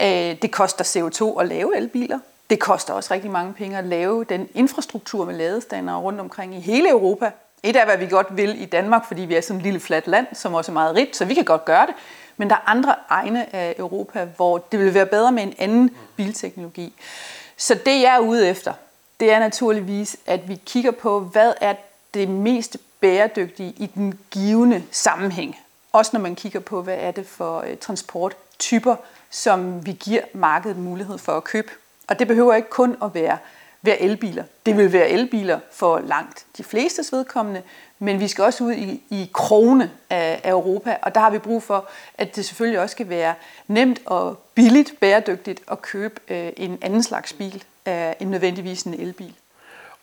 Øh, 0.00 0.36
det 0.42 0.50
koster 0.50 0.84
CO2 0.84 1.40
at 1.40 1.48
lave 1.48 1.76
elbiler. 1.76 2.18
Det 2.50 2.60
koster 2.60 2.94
også 2.94 3.14
rigtig 3.14 3.30
mange 3.30 3.52
penge 3.52 3.78
at 3.78 3.84
lave 3.84 4.24
den 4.24 4.48
infrastruktur 4.54 5.24
med 5.24 5.34
ladestander 5.34 5.96
rundt 5.96 6.20
omkring 6.20 6.54
i 6.54 6.60
hele 6.60 6.90
Europa. 6.90 7.30
Et 7.62 7.76
af, 7.76 7.84
hvad 7.86 7.98
vi 7.98 8.06
godt 8.06 8.36
vil 8.36 8.62
i 8.62 8.64
Danmark, 8.64 9.06
fordi 9.06 9.22
vi 9.22 9.34
er 9.34 9.40
sådan 9.40 9.56
et 9.56 9.62
lille 9.62 9.80
fladt 9.80 10.06
land, 10.06 10.26
som 10.32 10.54
også 10.54 10.72
er 10.72 10.74
meget 10.74 10.96
rigt, 10.96 11.16
så 11.16 11.24
vi 11.24 11.34
kan 11.34 11.44
godt 11.44 11.64
gøre 11.64 11.86
det. 11.86 11.94
Men 12.36 12.50
der 12.50 12.56
er 12.56 12.70
andre 12.70 12.94
egne 13.08 13.56
af 13.56 13.74
Europa, 13.78 14.24
hvor 14.24 14.58
det 14.58 14.80
vil 14.80 14.94
være 14.94 15.06
bedre 15.06 15.32
med 15.32 15.42
en 15.42 15.54
anden 15.58 15.96
bilteknologi. 16.16 16.92
Så 17.56 17.74
det 17.74 18.02
jeg 18.02 18.14
er 18.14 18.18
ude 18.18 18.48
efter, 18.48 18.72
det 19.20 19.32
er 19.32 19.38
naturligvis, 19.38 20.16
at 20.26 20.48
vi 20.48 20.60
kigger 20.66 20.90
på, 20.90 21.20
hvad 21.20 21.52
er 21.60 21.74
det 22.14 22.28
mest 22.28 22.76
bæredygtige 23.00 23.74
i 23.76 23.86
den 23.86 24.18
givende 24.30 24.82
sammenhæng. 24.90 25.56
Også 25.92 26.10
når 26.14 26.20
man 26.20 26.34
kigger 26.34 26.60
på, 26.60 26.82
hvad 26.82 26.96
er 27.00 27.10
det 27.10 27.26
for 27.26 27.60
øh, 27.60 27.76
transporttyper, 27.76 28.96
som 29.30 29.86
vi 29.86 29.92
giver 29.92 30.22
markedet 30.34 30.76
mulighed 30.76 31.18
for 31.18 31.32
at 31.32 31.44
købe. 31.44 31.70
Og 32.06 32.18
det 32.18 32.28
behøver 32.28 32.54
ikke 32.54 32.70
kun 32.70 32.96
at 33.02 33.14
være 33.14 33.38
være 33.86 34.02
elbiler. 34.02 34.44
Det 34.66 34.76
vil 34.76 34.92
være 34.92 35.08
elbiler 35.08 35.60
for 35.72 35.98
langt 35.98 36.46
de 36.56 36.64
fleste 36.64 37.16
vedkommende, 37.16 37.62
men 37.98 38.20
vi 38.20 38.28
skal 38.28 38.44
også 38.44 38.64
ud 38.64 38.72
i, 38.72 39.02
i 39.10 39.30
krone 39.34 39.90
af, 40.10 40.40
af 40.44 40.50
Europa, 40.50 40.96
og 41.02 41.14
der 41.14 41.20
har 41.20 41.30
vi 41.30 41.38
brug 41.38 41.62
for, 41.62 41.88
at 42.18 42.36
det 42.36 42.44
selvfølgelig 42.44 42.80
også 42.80 42.92
skal 42.92 43.08
være 43.08 43.34
nemt 43.68 44.00
og 44.04 44.38
billigt, 44.54 44.94
bæredygtigt 45.00 45.60
at 45.70 45.82
købe 45.82 46.20
øh, 46.28 46.52
en 46.56 46.78
anden 46.82 47.02
slags 47.02 47.32
bil 47.32 47.64
øh, 47.88 48.12
end 48.20 48.30
nødvendigvis 48.30 48.82
en 48.82 48.94
elbil. 48.94 49.34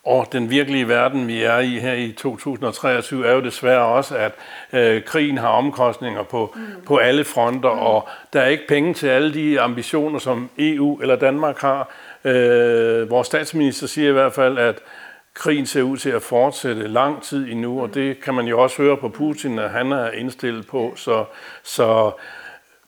Og 0.04 0.26
den 0.32 0.50
virkelige 0.50 0.88
verden, 0.88 1.28
vi 1.28 1.42
er 1.42 1.58
i 1.58 1.78
her 1.78 1.92
i 1.92 2.12
2023, 2.12 3.26
er 3.26 3.32
jo 3.32 3.40
desværre 3.40 3.84
også, 3.84 4.16
at 4.16 4.32
øh, 4.72 5.02
krigen 5.02 5.38
har 5.38 5.48
omkostninger 5.48 6.22
på, 6.22 6.54
mm. 6.56 6.62
på 6.86 6.96
alle 6.96 7.24
fronter, 7.24 7.72
mm. 7.72 7.78
og 7.78 8.08
der 8.32 8.40
er 8.40 8.46
ikke 8.46 8.66
penge 8.68 8.94
til 8.94 9.06
alle 9.06 9.34
de 9.34 9.60
ambitioner, 9.60 10.18
som 10.18 10.50
EU 10.58 11.00
eller 11.00 11.16
Danmark 11.16 11.58
har. 11.58 11.90
Øh, 12.24 13.10
vores 13.10 13.26
statsminister 13.26 13.86
siger 13.86 14.08
i 14.08 14.12
hvert 14.12 14.32
fald, 14.32 14.58
at 14.58 14.78
krigen 15.34 15.66
ser 15.66 15.82
ud 15.82 15.96
til 15.96 16.10
at 16.10 16.22
fortsætte 16.22 16.88
lang 16.88 17.22
tid 17.22 17.52
endnu, 17.52 17.82
og 17.82 17.94
det 17.94 18.20
kan 18.20 18.34
man 18.34 18.46
jo 18.46 18.62
også 18.62 18.82
høre 18.82 18.96
på 18.96 19.08
Putin, 19.08 19.58
at 19.58 19.70
han 19.70 19.92
er 19.92 20.10
indstillet 20.10 20.66
på. 20.66 20.92
Så, 20.96 21.24
så 21.62 22.12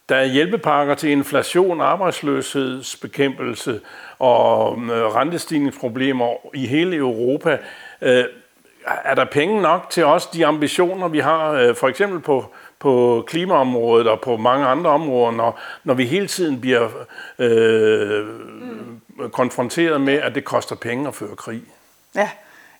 der 0.08 0.16
er 0.16 0.24
hjælpepakker 0.24 0.94
til 0.94 1.10
inflation, 1.10 1.80
arbejdsløshedsbekæmpelse 1.80 3.80
og 4.18 4.78
øh, 4.78 5.14
rentestigningsproblemer 5.14 6.54
i 6.54 6.66
hele 6.66 6.96
Europa. 6.96 7.58
Øh, 8.02 8.24
er 8.86 9.14
der 9.14 9.24
penge 9.24 9.62
nok 9.62 9.86
til 9.90 10.04
også 10.04 10.28
de 10.32 10.46
ambitioner, 10.46 11.08
vi 11.08 11.18
har, 11.18 11.50
øh, 11.50 11.74
for 11.74 11.88
eksempel 11.88 12.20
på, 12.20 12.54
på 12.78 13.24
klimaområdet 13.26 14.08
og 14.08 14.20
på 14.20 14.36
mange 14.36 14.66
andre 14.66 14.90
områder, 14.90 15.32
når, 15.32 15.60
når 15.84 15.94
vi 15.94 16.04
hele 16.04 16.26
tiden 16.26 16.60
bliver 16.60 16.88
øh, 17.38 18.26
mm. 18.26 19.30
konfronteret 19.32 20.00
med, 20.00 20.14
at 20.14 20.34
det 20.34 20.44
koster 20.44 20.76
penge 20.76 21.08
at 21.08 21.14
føre 21.14 21.36
krig? 21.36 21.62
Ja, 22.14 22.30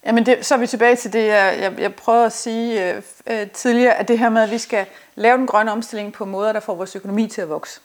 Jamen 0.07 0.27
det, 0.27 0.47
så 0.47 0.55
er 0.55 0.59
vi 0.59 0.67
tilbage 0.67 0.97
til 0.97 1.13
det, 1.13 1.27
jeg, 1.27 1.59
jeg, 1.61 1.79
jeg 1.79 1.95
prøvede 1.95 2.27
at 2.27 2.33
sige 2.33 2.95
øh, 2.95 3.03
øh, 3.27 3.51
tidligere, 3.51 3.95
at 3.95 4.09
det 4.09 4.19
her 4.19 4.29
med, 4.29 4.43
at 4.43 4.51
vi 4.51 4.59
skal 4.59 4.87
lave 5.15 5.39
den 5.39 5.47
grønne 5.47 5.73
omstilling 5.73 6.13
på 6.13 6.25
måder, 6.25 6.53
der 6.53 6.61
får 6.61 6.75
vores 6.75 6.97
økonomi 6.97 7.29
til 7.29 7.41
at 7.41 7.49
vokse. 7.49 7.81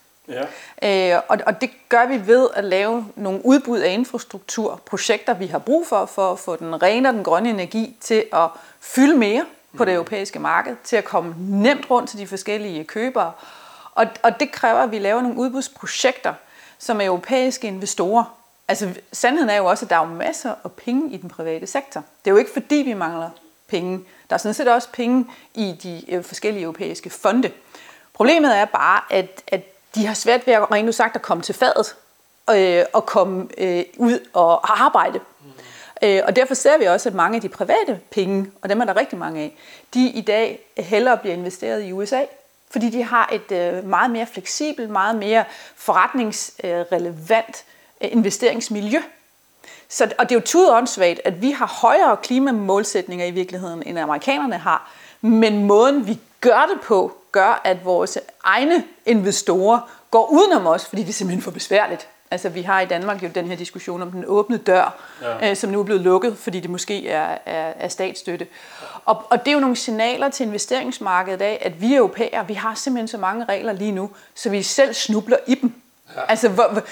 Ja. 0.81 1.15
Øh, 1.15 1.21
og, 1.27 1.37
og 1.45 1.61
det 1.61 1.69
gør 1.89 2.05
vi 2.05 2.27
ved 2.27 2.47
at 2.53 2.63
lave 2.63 3.07
nogle 3.15 3.45
udbud 3.45 3.79
af 3.79 3.93
infrastruktur, 3.93 4.81
projekter, 4.85 5.33
vi 5.33 5.45
har 5.45 5.59
brug 5.59 5.87
for, 5.87 6.05
for 6.05 6.31
at 6.31 6.39
få 6.39 6.55
den 6.55 6.83
rene 6.83 7.09
og 7.09 7.13
den 7.13 7.23
grønne 7.23 7.49
energi 7.49 7.97
til 8.01 8.23
at 8.33 8.49
fylde 8.79 9.17
mere 9.17 9.45
på 9.77 9.85
det 9.85 9.91
mm. 9.91 9.95
europæiske 9.95 10.39
marked, 10.39 10.75
til 10.83 10.95
at 10.95 11.03
komme 11.03 11.35
nemt 11.39 11.89
rundt 11.89 12.09
til 12.09 12.19
de 12.19 12.27
forskellige 12.27 12.83
købere. 12.83 13.31
Og, 13.91 14.05
og 14.23 14.39
det 14.39 14.51
kræver, 14.51 14.79
at 14.79 14.91
vi 14.91 14.99
laver 14.99 15.21
nogle 15.21 15.37
udbudsprojekter, 15.37 16.33
som 16.79 17.01
europæiske 17.01 17.67
investorer 17.67 18.40
Altså, 18.71 18.93
sandheden 19.13 19.49
er 19.49 19.57
jo 19.57 19.65
også, 19.65 19.85
at 19.85 19.89
der 19.89 19.95
er 19.95 20.05
masser 20.05 20.53
af 20.63 20.71
penge 20.71 21.11
i 21.11 21.17
den 21.17 21.29
private 21.29 21.67
sektor. 21.67 22.03
Det 22.25 22.31
er 22.31 22.33
jo 22.33 22.37
ikke 22.37 22.51
fordi, 22.53 22.75
vi 22.75 22.93
mangler 22.93 23.29
penge. 23.67 23.99
Der 24.29 24.33
er 24.33 24.37
sådan 24.37 24.53
set 24.53 24.67
også 24.67 24.87
penge 24.93 25.25
i 25.53 25.75
de 25.83 26.03
øh, 26.07 26.23
forskellige 26.23 26.63
europæiske 26.63 27.09
fonde. 27.09 27.51
Problemet 28.13 28.57
er 28.57 28.65
bare, 28.65 29.01
at, 29.09 29.43
at 29.47 29.61
de 29.95 30.05
har 30.05 30.13
svært 30.13 30.47
ved 30.47 30.53
at 30.53 30.71
rent 30.71 30.95
sagt 30.95 31.15
at 31.15 31.21
komme 31.21 31.43
til 31.43 31.55
fadet 31.55 31.95
øh, 32.49 32.85
og 32.93 33.05
komme 33.05 33.47
øh, 33.57 33.83
ud 33.97 34.19
og 34.33 34.83
arbejde. 34.85 35.19
Mm. 35.19 35.51
Øh, 36.03 36.21
og 36.25 36.35
derfor 36.35 36.53
ser 36.53 36.77
vi 36.77 36.85
også, 36.85 37.09
at 37.09 37.15
mange 37.15 37.35
af 37.35 37.41
de 37.41 37.49
private 37.49 37.99
penge, 38.11 38.51
og 38.61 38.69
dem 38.69 38.81
er 38.81 38.85
der 38.85 38.97
rigtig 38.97 39.17
mange 39.17 39.41
af, 39.41 39.55
de 39.93 40.09
i 40.09 40.21
dag 40.21 40.59
hellere 40.77 41.17
bliver 41.17 41.35
investeret 41.35 41.83
i 41.83 41.91
USA, 41.91 42.21
fordi 42.69 42.89
de 42.89 43.03
har 43.03 43.29
et 43.31 43.51
øh, 43.51 43.85
meget 43.85 44.11
mere 44.11 44.25
fleksibelt, 44.25 44.89
meget 44.89 45.15
mere 45.15 45.43
forretningsrelevant 45.75 47.55
Øh, 47.57 47.80
investeringsmiljø. 48.01 48.99
Så, 49.89 50.03
og 50.03 50.29
det 50.29 50.35
er 50.35 50.39
jo 50.39 50.45
tudåndssvagt, 50.45 51.19
at 51.25 51.41
vi 51.41 51.51
har 51.51 51.65
højere 51.81 52.17
klimamålsætninger 52.17 53.25
i 53.25 53.31
virkeligheden, 53.31 53.83
end 53.85 53.99
amerikanerne 53.99 54.57
har. 54.57 54.91
Men 55.21 55.65
måden, 55.65 56.07
vi 56.07 56.19
gør 56.41 56.69
det 56.73 56.81
på, 56.81 57.17
gør, 57.31 57.61
at 57.63 57.85
vores 57.85 58.17
egne 58.43 58.83
investorer 59.05 59.79
går 60.11 60.27
udenom 60.31 60.67
os, 60.67 60.85
fordi 60.85 61.01
det 61.01 61.09
er 61.09 61.13
simpelthen 61.13 61.43
for 61.43 61.51
besværligt. 61.51 62.07
Altså 62.31 62.49
vi 62.49 62.61
har 62.61 62.81
i 62.81 62.85
Danmark 62.85 63.23
jo 63.23 63.29
den 63.35 63.47
her 63.47 63.55
diskussion 63.55 64.01
om 64.01 64.11
den 64.11 64.23
åbne 64.27 64.57
dør, 64.57 65.01
ja. 65.21 65.49
øh, 65.49 65.55
som 65.55 65.69
nu 65.69 65.79
er 65.79 65.83
blevet 65.83 66.01
lukket, 66.01 66.37
fordi 66.37 66.59
det 66.59 66.69
måske 66.69 67.09
er, 67.09 67.37
er, 67.45 67.73
er 67.79 67.87
statsstøtte. 67.87 68.47
Og, 69.05 69.23
og 69.29 69.39
det 69.39 69.47
er 69.47 69.53
jo 69.53 69.59
nogle 69.59 69.75
signaler 69.75 70.29
til 70.29 70.45
investeringsmarkedet 70.45 71.41
af, 71.41 71.61
at 71.61 71.81
vi 71.81 71.95
europæere, 71.95 72.47
vi 72.47 72.53
har 72.53 72.75
simpelthen 72.75 73.07
så 73.07 73.17
mange 73.17 73.45
regler 73.45 73.73
lige 73.73 73.91
nu, 73.91 74.09
så 74.35 74.49
vi 74.49 74.63
selv 74.63 74.93
snubler 74.93 75.37
i 75.47 75.55
dem. 75.55 75.73
Ja. 76.15 76.21
Altså 76.27 76.49
hvor, 76.49 76.83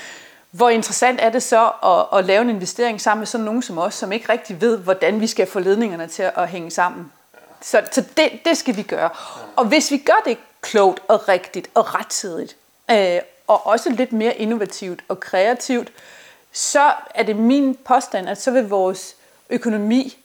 hvor 0.51 0.69
interessant 0.69 1.19
er 1.21 1.29
det 1.29 1.43
så 1.43 1.71
at, 1.83 2.19
at 2.19 2.25
lave 2.25 2.41
en 2.41 2.49
investering 2.49 3.01
sammen 3.01 3.19
med 3.19 3.27
sådan 3.27 3.45
nogen 3.45 3.61
som 3.61 3.77
os, 3.77 3.93
som 3.93 4.11
ikke 4.11 4.29
rigtig 4.29 4.61
ved, 4.61 4.77
hvordan 4.77 5.21
vi 5.21 5.27
skal 5.27 5.47
få 5.47 5.59
ledningerne 5.59 6.07
til 6.07 6.31
at 6.35 6.49
hænge 6.49 6.71
sammen. 6.71 7.11
Så, 7.61 7.81
så 7.91 8.03
det, 8.17 8.29
det 8.45 8.57
skal 8.57 8.75
vi 8.75 8.83
gøre. 8.83 9.09
Og 9.55 9.65
hvis 9.65 9.91
vi 9.91 9.97
gør 9.97 10.21
det 10.25 10.37
klogt 10.61 10.99
og 11.07 11.27
rigtigt 11.27 11.69
og 11.73 11.95
rettidigt, 11.95 12.55
øh, 12.91 13.19
og 13.47 13.67
også 13.67 13.89
lidt 13.89 14.13
mere 14.13 14.37
innovativt 14.37 15.03
og 15.07 15.19
kreativt, 15.19 15.91
så 16.51 16.93
er 17.15 17.23
det 17.23 17.35
min 17.35 17.75
påstand, 17.75 18.29
at 18.29 18.41
så 18.41 18.51
vil 18.51 18.69
vores 18.69 19.15
økonomi 19.49 20.17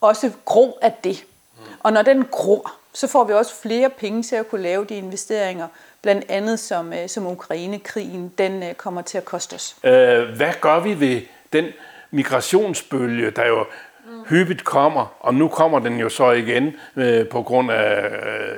også 0.00 0.30
gro 0.44 0.78
af 0.82 0.92
det. 1.04 1.24
Og 1.82 1.92
når 1.92 2.02
den 2.02 2.24
gror, 2.24 2.72
så 2.92 3.06
får 3.06 3.24
vi 3.24 3.32
også 3.32 3.54
flere 3.54 3.90
penge 3.90 4.22
til 4.22 4.36
at 4.36 4.50
kunne 4.50 4.62
lave 4.62 4.84
de 4.84 4.94
investeringer, 4.94 5.68
blandt 6.04 6.24
andet 6.28 6.58
som, 6.58 6.92
øh, 6.92 7.08
som 7.08 7.26
Ukraine-krigen, 7.26 8.32
den 8.38 8.62
øh, 8.62 8.74
kommer 8.74 9.02
til 9.02 9.18
at 9.18 9.24
koste 9.24 9.54
os. 9.54 9.76
Øh, 9.84 10.36
hvad 10.36 10.52
gør 10.60 10.80
vi 10.80 11.00
ved 11.00 11.20
den 11.52 11.64
migrationsbølge, 12.10 13.30
der 13.30 13.46
jo 13.46 13.66
hyppigt 14.28 14.64
kommer, 14.64 15.16
og 15.20 15.34
nu 15.34 15.48
kommer 15.48 15.78
den 15.78 15.98
jo 15.98 16.08
så 16.08 16.30
igen 16.30 16.72
øh, 16.96 17.28
på 17.28 17.42
grund 17.42 17.70
af 17.70 18.08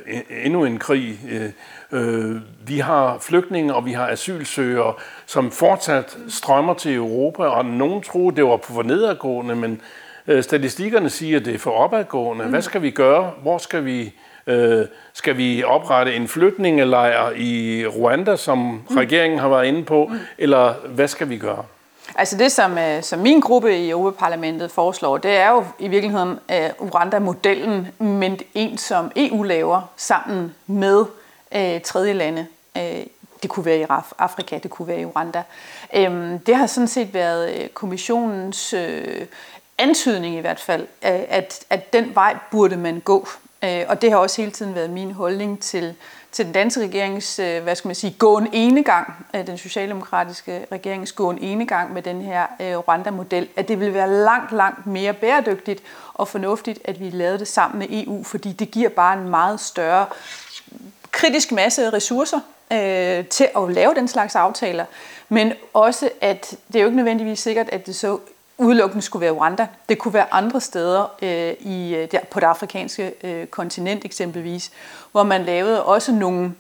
øh, 0.07 0.21
endnu 0.45 0.65
en 0.65 0.79
krig. 0.79 1.19
Øh, 1.31 1.51
øh, 1.93 2.37
vi 2.67 2.79
har 2.79 3.19
flygtninge, 3.21 3.75
og 3.75 3.87
vi 3.87 3.93
har 3.93 4.09
asylsøgere, 4.09 4.95
som 5.27 5.51
fortsat 5.51 6.17
strømmer 6.29 6.75
til 6.75 6.95
Europa, 6.95 7.43
og 7.43 7.65
nogen 7.65 8.03
tror, 8.03 8.31
det 8.31 8.45
var 8.45 8.57
på 8.57 8.83
nedadgående, 8.83 9.57
men 9.57 9.81
øh, 10.27 10.43
statistikkerne 10.43 11.11
siger, 11.11 11.39
at 11.39 11.45
det 11.45 11.55
er 11.55 11.59
for 11.59 11.71
opadgående. 11.71 12.45
Mm. 12.45 12.51
Hvad 12.51 12.63
skal 12.63 12.83
vi 12.83 12.91
gøre? 12.91 13.33
Hvor 13.43 13.59
skal 13.59 13.85
vi 13.85 14.15
Øh, 14.47 14.87
skal 15.13 15.37
vi 15.37 15.65
oprette 15.65 16.15
en 16.15 16.29
flygtningelejr 16.29 17.31
i 17.37 17.85
Rwanda, 17.87 18.37
som 18.37 18.59
mm. 18.59 18.97
regeringen 18.97 19.39
har 19.39 19.49
været 19.49 19.67
inde 19.67 19.85
på, 19.85 20.07
mm. 20.07 20.19
eller 20.39 20.75
hvad 20.89 21.09
skal 21.09 21.29
vi 21.29 21.39
gøre? 21.39 21.65
Altså 22.15 22.37
det, 22.37 22.53
som, 22.53 22.79
øh, 22.79 23.03
som 23.03 23.19
min 23.19 23.41
gruppe 23.41 23.77
i 23.77 23.91
Europaparlamentet 23.91 24.71
foreslår, 24.71 25.19
det 25.19 25.37
er 25.37 25.51
jo 25.51 25.65
i 25.79 25.89
virkeligheden 25.89 26.31
uh, 26.31 26.89
Rwanda-modellen, 26.89 27.89
men 27.99 28.39
en, 28.55 28.79
som 28.79 29.13
EU 29.17 29.43
laver 29.43 29.91
sammen 29.97 30.55
med 30.67 31.01
uh, 31.57 31.83
tredje 31.85 32.13
lande. 32.13 32.47
Uh, 32.77 32.83
det 33.43 33.51
kunne 33.51 33.67
være 33.67 33.79
i 33.79 33.87
Afrika, 34.19 34.59
det 34.63 34.71
kunne 34.71 34.89
være 34.89 35.01
i 35.01 35.05
Rwanda. 35.05 35.43
Um, 35.99 36.39
det 36.39 36.57
har 36.57 36.67
sådan 36.67 36.89
set 36.89 37.15
været 37.15 37.75
kommissionens 37.75 38.75
uh, 38.75 39.27
antydning 39.79 40.35
i 40.37 40.41
hvert 40.41 40.61
fald, 40.61 40.87
at, 41.03 41.65
at 41.71 41.93
den 41.93 42.15
vej 42.15 42.37
burde 42.51 42.77
man 42.77 43.01
gå. 43.01 43.29
Øh, 43.67 43.85
og 43.89 44.03
det 44.03 44.11
har 44.11 44.19
også 44.19 44.43
hele 44.43 44.53
tiden 44.53 44.75
været 44.75 44.91
min 44.91 45.11
holdning 45.11 45.61
til, 45.61 45.95
til 46.33 46.45
den 46.45 46.53
danske 46.53 46.81
regerings, 46.81 47.39
øh, 47.39 47.63
hvad 47.63 47.77
skal 47.77 47.89
man 47.89 47.95
sige, 47.95 48.15
gåen 48.19 48.49
enegang, 48.53 49.27
øh, 49.35 49.47
den 49.47 49.59
socialdemokratiske 49.59 50.67
regerings 50.73 51.13
gåen 51.13 51.39
enegang 51.39 51.93
med 51.93 52.03
den 52.03 52.23
her 52.23 52.47
øh, 52.61 52.77
Rwanda-model, 52.77 53.49
at 53.57 53.69
det 53.69 53.81
vil 53.81 53.95
være 53.95 54.11
langt, 54.11 54.53
langt 54.53 54.87
mere 54.87 55.13
bæredygtigt 55.13 55.83
og 56.15 56.29
fornuftigt, 56.29 56.79
at 56.85 57.01
vi 57.01 57.11
lavede 57.11 57.39
det 57.39 57.49
sammen 57.49 57.79
med 57.79 57.87
EU, 57.91 58.25
fordi 58.25 58.53
det 58.53 58.71
giver 58.71 58.89
bare 58.89 59.19
en 59.19 59.29
meget 59.29 59.61
større 59.61 60.07
kritisk 61.11 61.53
masse 61.53 61.91
ressourcer 61.91 62.41
øh, 62.73 63.27
til 63.27 63.49
at 63.57 63.71
lave 63.71 63.95
den 63.95 64.09
slags 64.09 64.35
aftaler, 64.35 64.85
men 65.29 65.53
også 65.75 66.11
at 66.21 66.57
det 66.69 66.77
er 66.77 66.81
jo 66.81 66.87
ikke 66.87 66.97
nødvendigvis 66.97 67.39
sikkert, 67.39 67.69
at 67.69 67.87
det 67.87 67.97
så 67.97 68.19
udelukkende 68.59 69.03
skulle 69.03 69.21
være 69.21 69.33
Rwanda. 69.33 69.67
Det 69.89 69.99
kunne 69.99 70.15
være 70.15 70.35
andre 70.35 70.61
steder 70.61 71.15
øh, 71.23 71.55
i, 71.61 71.95
øh, 71.95 72.11
der, 72.11 72.19
på 72.31 72.41
det 72.41 72.47
afrikanske 72.47 73.13
øh, 73.25 73.47
kontinent 73.47 74.05
eksempelvis, 74.05 74.73
hvor 75.13 75.23
man 75.23 75.45
lavede 75.45 75.85
også 75.85 76.13
nogle, 76.13 76.55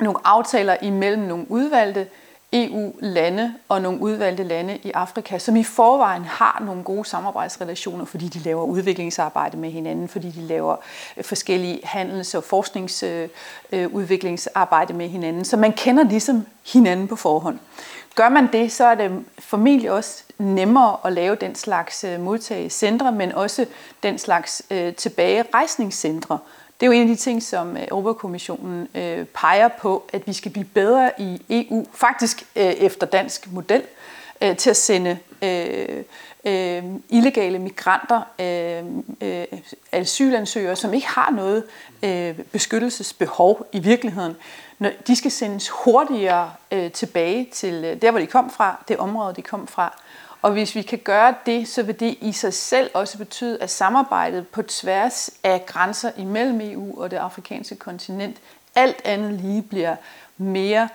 nogle 0.00 0.18
aftaler 0.24 0.76
imellem 0.82 1.22
nogle 1.22 1.50
udvalgte 1.50 2.06
EU-lande 2.52 3.54
og 3.68 3.82
nogle 3.82 4.00
udvalgte 4.00 4.42
lande 4.42 4.78
i 4.82 4.90
Afrika, 4.90 5.38
som 5.38 5.56
i 5.56 5.64
forvejen 5.64 6.24
har 6.24 6.62
nogle 6.66 6.82
gode 6.82 7.04
samarbejdsrelationer, 7.04 8.04
fordi 8.04 8.28
de 8.28 8.38
laver 8.38 8.64
udviklingsarbejde 8.64 9.56
med 9.56 9.70
hinanden, 9.70 10.08
fordi 10.08 10.30
de 10.30 10.40
laver 10.40 10.76
øh, 11.16 11.24
forskellige 11.24 11.80
handels- 11.84 12.34
og 12.34 12.44
forskningsudviklingsarbejde 12.44 14.92
øh, 14.92 14.94
øh 14.94 14.98
med 14.98 15.08
hinanden. 15.08 15.44
Så 15.44 15.56
man 15.56 15.72
kender 15.72 16.04
ligesom 16.04 16.46
hinanden 16.72 17.08
på 17.08 17.16
forhånd. 17.16 17.58
Gør 18.14 18.28
man 18.28 18.52
det, 18.52 18.72
så 18.72 18.84
er 18.84 18.94
det 18.94 19.24
formentlig 19.38 19.90
også 19.90 20.22
nemmere 20.38 20.96
at 21.04 21.12
lave 21.12 21.34
den 21.34 21.54
slags 21.54 22.04
øh, 22.04 22.20
modtagecentre, 22.20 23.12
men 23.12 23.32
også 23.32 23.66
den 24.02 24.18
slags 24.18 24.62
øh, 24.70 24.94
tilbagerejsningscentre. 24.94 26.38
Det 26.80 26.86
er 26.86 26.90
jo 26.90 26.92
en 26.92 27.02
af 27.02 27.08
de 27.08 27.16
ting, 27.16 27.42
som 27.42 27.76
øh, 27.76 27.82
Europakommissionen 27.90 28.88
øh, 28.94 29.24
peger 29.24 29.68
på, 29.68 30.04
at 30.12 30.26
vi 30.26 30.32
skal 30.32 30.52
blive 30.52 30.64
bedre 30.64 31.10
i 31.18 31.42
EU, 31.50 31.86
faktisk 31.94 32.42
øh, 32.56 32.62
efter 32.64 33.06
dansk 33.06 33.52
model, 33.52 33.82
øh, 34.40 34.56
til 34.56 34.70
at 34.70 34.76
sende 34.76 35.18
øh, 35.42 36.04
øh, 36.44 36.84
illegale 37.08 37.58
migranter, 37.58 38.22
øh, 38.38 38.84
øh, 39.20 39.46
asylansøgere, 39.92 40.76
som 40.76 40.94
ikke 40.94 41.08
har 41.08 41.30
noget 41.30 41.64
øh, 42.02 42.38
beskyttelsesbehov 42.52 43.66
i 43.72 43.78
virkeligheden, 43.78 44.36
de 45.06 45.16
skal 45.16 45.30
sendes 45.30 45.68
hurtigere 45.68 46.52
øh, 46.70 46.92
tilbage 46.92 47.48
til 47.52 47.84
øh, 47.84 48.02
der, 48.02 48.10
hvor 48.10 48.20
de 48.20 48.26
kom 48.26 48.50
fra, 48.50 48.84
det 48.88 48.96
område, 48.96 49.34
de 49.34 49.42
kom 49.42 49.66
fra. 49.66 50.00
Og 50.42 50.52
hvis 50.52 50.74
vi 50.74 50.82
kan 50.82 50.98
gøre 50.98 51.34
det, 51.46 51.68
så 51.68 51.82
vil 51.82 52.00
det 52.00 52.18
i 52.20 52.32
sig 52.32 52.54
selv 52.54 52.90
også 52.94 53.18
betyde, 53.18 53.62
at 53.62 53.70
samarbejdet 53.70 54.48
på 54.48 54.62
tværs 54.62 55.30
af 55.44 55.66
grænser 55.66 56.10
imellem 56.16 56.60
EU 56.60 57.00
og 57.02 57.10
det 57.10 57.16
afrikanske 57.16 57.76
kontinent 57.76 58.36
alt 58.74 59.00
andet 59.04 59.32
lige 59.32 59.62
bliver 59.62 59.96
mere 60.36 60.88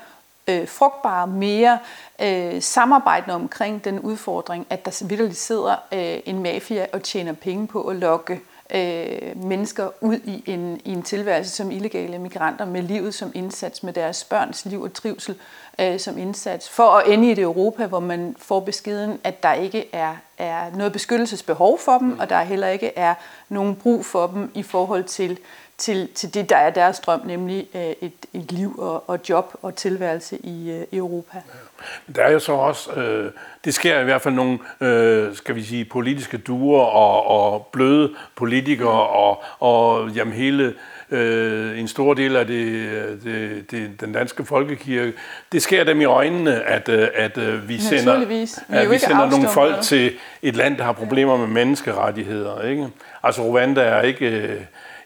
øh, 0.47 0.67
frugtbare, 0.67 1.27
mere 1.27 1.79
øh, 2.21 2.61
samarbejdende 2.61 3.35
omkring 3.35 3.83
den 3.83 3.99
udfordring, 3.99 4.67
at 4.69 4.85
der 4.85 5.05
vidderligt 5.05 5.37
sidder 5.37 5.75
øh, 5.91 6.19
en 6.25 6.43
mafia 6.43 6.85
og 6.93 7.03
tjener 7.03 7.33
penge 7.33 7.67
på 7.67 7.81
at 7.81 7.95
lokke 7.95 8.41
øh, 8.73 9.43
mennesker 9.43 9.89
ud 10.01 10.19
i 10.25 10.43
en, 10.45 10.81
i 10.85 10.91
en 10.91 11.03
tilværelse 11.03 11.51
som 11.51 11.71
illegale 11.71 12.19
migranter 12.19 12.65
med 12.65 12.81
livet 12.81 13.13
som 13.13 13.31
indsats, 13.35 13.83
med 13.83 13.93
deres 13.93 14.23
børns 14.23 14.65
liv 14.65 14.81
og 14.81 14.93
trivsel 14.93 15.35
øh, 15.79 15.99
som 15.99 16.17
indsats, 16.17 16.69
for 16.69 16.89
at 16.89 17.07
ende 17.07 17.27
i 17.27 17.31
et 17.31 17.39
Europa, 17.39 17.85
hvor 17.85 17.99
man 17.99 18.35
får 18.39 18.59
beskeden, 18.59 19.19
at 19.23 19.43
der 19.43 19.53
ikke 19.53 19.85
er, 19.93 20.15
er 20.37 20.75
noget 20.75 20.93
beskyttelsesbehov 20.93 21.79
for 21.79 21.97
dem, 21.97 22.19
og 22.19 22.29
der 22.29 22.41
heller 22.41 22.67
ikke 22.67 22.91
er 22.95 23.13
nogen 23.49 23.75
brug 23.75 24.05
for 24.05 24.27
dem 24.27 24.51
i 24.53 24.63
forhold 24.63 25.03
til 25.03 25.39
til, 25.77 26.09
til 26.15 26.33
det, 26.33 26.49
der 26.49 26.57
er 26.57 26.69
deres 26.69 26.99
drøm, 26.99 27.21
nemlig 27.25 27.67
øh, 27.75 27.81
et, 27.81 28.13
et 28.33 28.51
liv 28.51 28.75
og, 28.79 29.09
og 29.09 29.19
job 29.29 29.53
og 29.61 29.75
tilværelse 29.75 30.37
i 30.37 30.71
øh, 30.71 30.99
Europa. 30.99 31.37
Ja. 31.37 32.13
Der 32.15 32.23
er 32.23 32.31
jo 32.31 32.39
så 32.39 32.51
også, 32.51 32.91
øh, 32.91 33.31
det 33.65 33.73
sker 33.73 33.99
i 33.99 34.03
hvert 34.03 34.21
fald 34.21 34.33
nogle, 34.33 34.59
øh, 34.81 35.35
skal 35.35 35.55
vi 35.55 35.63
sige, 35.63 35.85
politiske 35.85 36.37
duer 36.37 36.81
og, 36.81 37.27
og 37.27 37.67
bløde 37.71 38.13
politikere 38.35 39.07
og, 39.07 39.43
og 39.59 40.09
jamen 40.09 40.33
hele 40.33 40.73
øh, 41.11 41.79
en 41.79 41.87
stor 41.87 42.13
del 42.13 42.35
af 42.35 42.47
det, 42.47 43.23
det, 43.23 43.71
det, 43.71 44.01
den 44.01 44.13
danske 44.13 44.45
folkekirke. 44.45 45.13
Det 45.51 45.61
sker 45.61 45.83
dem 45.83 46.01
i 46.01 46.05
øjnene, 46.05 46.63
at, 46.63 46.89
øh, 46.89 47.07
at 47.15 47.37
øh, 47.37 47.69
vi 47.69 47.79
sender, 47.79 48.25
vi 48.25 48.47
at 48.69 48.91
vi 48.91 48.97
sender 48.97 49.29
nogle 49.29 49.49
folk 49.49 49.81
til 49.81 50.13
et 50.41 50.55
land, 50.55 50.77
der 50.77 50.83
har 50.83 50.91
problemer 50.91 51.37
med 51.37 51.47
menneskerettigheder. 51.47 52.61
Ikke? 52.61 52.87
Altså 53.23 53.41
Rwanda 53.41 53.81
er 53.81 54.01
ikke 54.01 54.57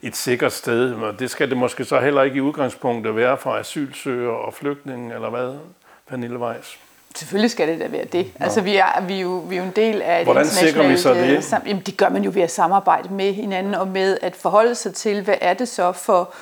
et 0.01 0.15
sikkert 0.15 0.53
sted. 0.53 0.93
Og 0.93 1.19
det 1.19 1.31
skal 1.31 1.49
det 1.49 1.57
måske 1.57 1.85
så 1.85 1.99
heller 1.99 2.23
ikke 2.23 2.37
i 2.37 2.41
udgangspunktet 2.41 3.15
være 3.15 3.37
for 3.37 3.51
asylsøgere 3.51 4.37
og 4.37 4.53
flygtninge, 4.53 5.13
eller 5.13 5.29
hvad, 5.29 5.53
Pernille 6.09 6.39
Weiss? 6.39 6.79
Selvfølgelig 7.15 7.51
skal 7.51 7.67
det 7.67 7.79
da 7.79 7.87
være 7.87 8.05
det. 8.05 8.25
Nå. 8.39 8.43
Altså, 8.43 8.61
vi 8.61 8.75
er, 8.75 9.01
vi, 9.07 9.15
er 9.15 9.19
jo, 9.19 9.29
vi 9.29 9.55
er 9.55 9.59
jo 9.59 9.65
en 9.65 9.73
del 9.75 10.01
af 10.01 10.19
et. 10.19 10.25
Hvordan 10.25 10.45
sikrer 10.45 10.87
vi 10.87 10.97
så 10.97 11.13
det? 11.13 11.37
Øh, 11.37 11.43
jamen, 11.67 11.83
det 11.85 11.97
gør 11.97 12.09
man 12.09 12.23
jo 12.23 12.31
ved 12.33 12.41
at 12.41 12.51
samarbejde 12.51 13.13
med 13.13 13.33
hinanden, 13.33 13.75
og 13.75 13.87
med 13.87 14.17
at 14.21 14.35
forholde 14.35 14.75
sig 14.75 14.93
til, 14.93 15.21
hvad 15.21 15.35
er 15.41 15.53
det 15.53 15.67
så 15.67 15.91
for, 15.91 16.33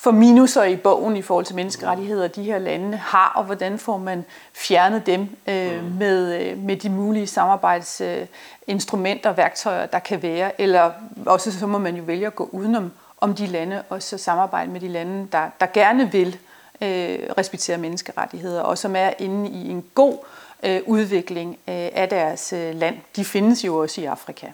for 0.00 0.10
minuser 0.10 0.64
i 0.64 0.76
bogen 0.76 1.16
i 1.16 1.22
forhold 1.22 1.44
til 1.44 1.56
menneskerettigheder, 1.56 2.28
de 2.28 2.42
her 2.42 2.58
lande 2.58 2.96
har, 2.96 3.32
og 3.36 3.44
hvordan 3.44 3.78
får 3.78 3.98
man 3.98 4.24
fjernet 4.52 5.06
dem 5.06 5.28
øh, 5.46 5.84
mm. 5.84 5.92
med, 5.98 6.40
øh, 6.40 6.58
med 6.58 6.76
de 6.76 6.90
mulige 6.90 7.26
samarbejdsinstrumenter 7.26 9.30
og 9.30 9.36
værktøjer, 9.36 9.86
der 9.86 9.98
kan 9.98 10.22
være. 10.22 10.60
Eller 10.60 10.90
også 11.26 11.58
så 11.58 11.66
må 11.66 11.78
man 11.78 11.96
jo 11.96 12.02
vælge 12.02 12.26
at 12.26 12.34
gå 12.34 12.48
udenom 12.52 12.92
om 13.20 13.34
de 13.34 13.46
lande, 13.46 13.82
og 13.88 14.02
så 14.02 14.18
samarbejde 14.18 14.70
med 14.70 14.80
de 14.80 14.88
lande, 14.88 15.28
der, 15.32 15.50
der 15.60 15.66
gerne 15.74 16.12
vil 16.12 16.38
øh, 16.80 17.18
respektere 17.38 17.78
menneskerettigheder, 17.78 18.62
og 18.62 18.78
som 18.78 18.96
er 18.96 19.10
inde 19.18 19.50
i 19.50 19.70
en 19.70 19.84
god 19.94 20.18
øh, 20.62 20.80
udvikling 20.86 21.50
øh, 21.50 21.88
af 21.92 22.08
deres 22.08 22.52
øh, 22.52 22.74
land. 22.74 22.96
De 23.16 23.24
findes 23.24 23.64
jo 23.64 23.76
også 23.76 24.00
i 24.00 24.04
Afrika. 24.04 24.46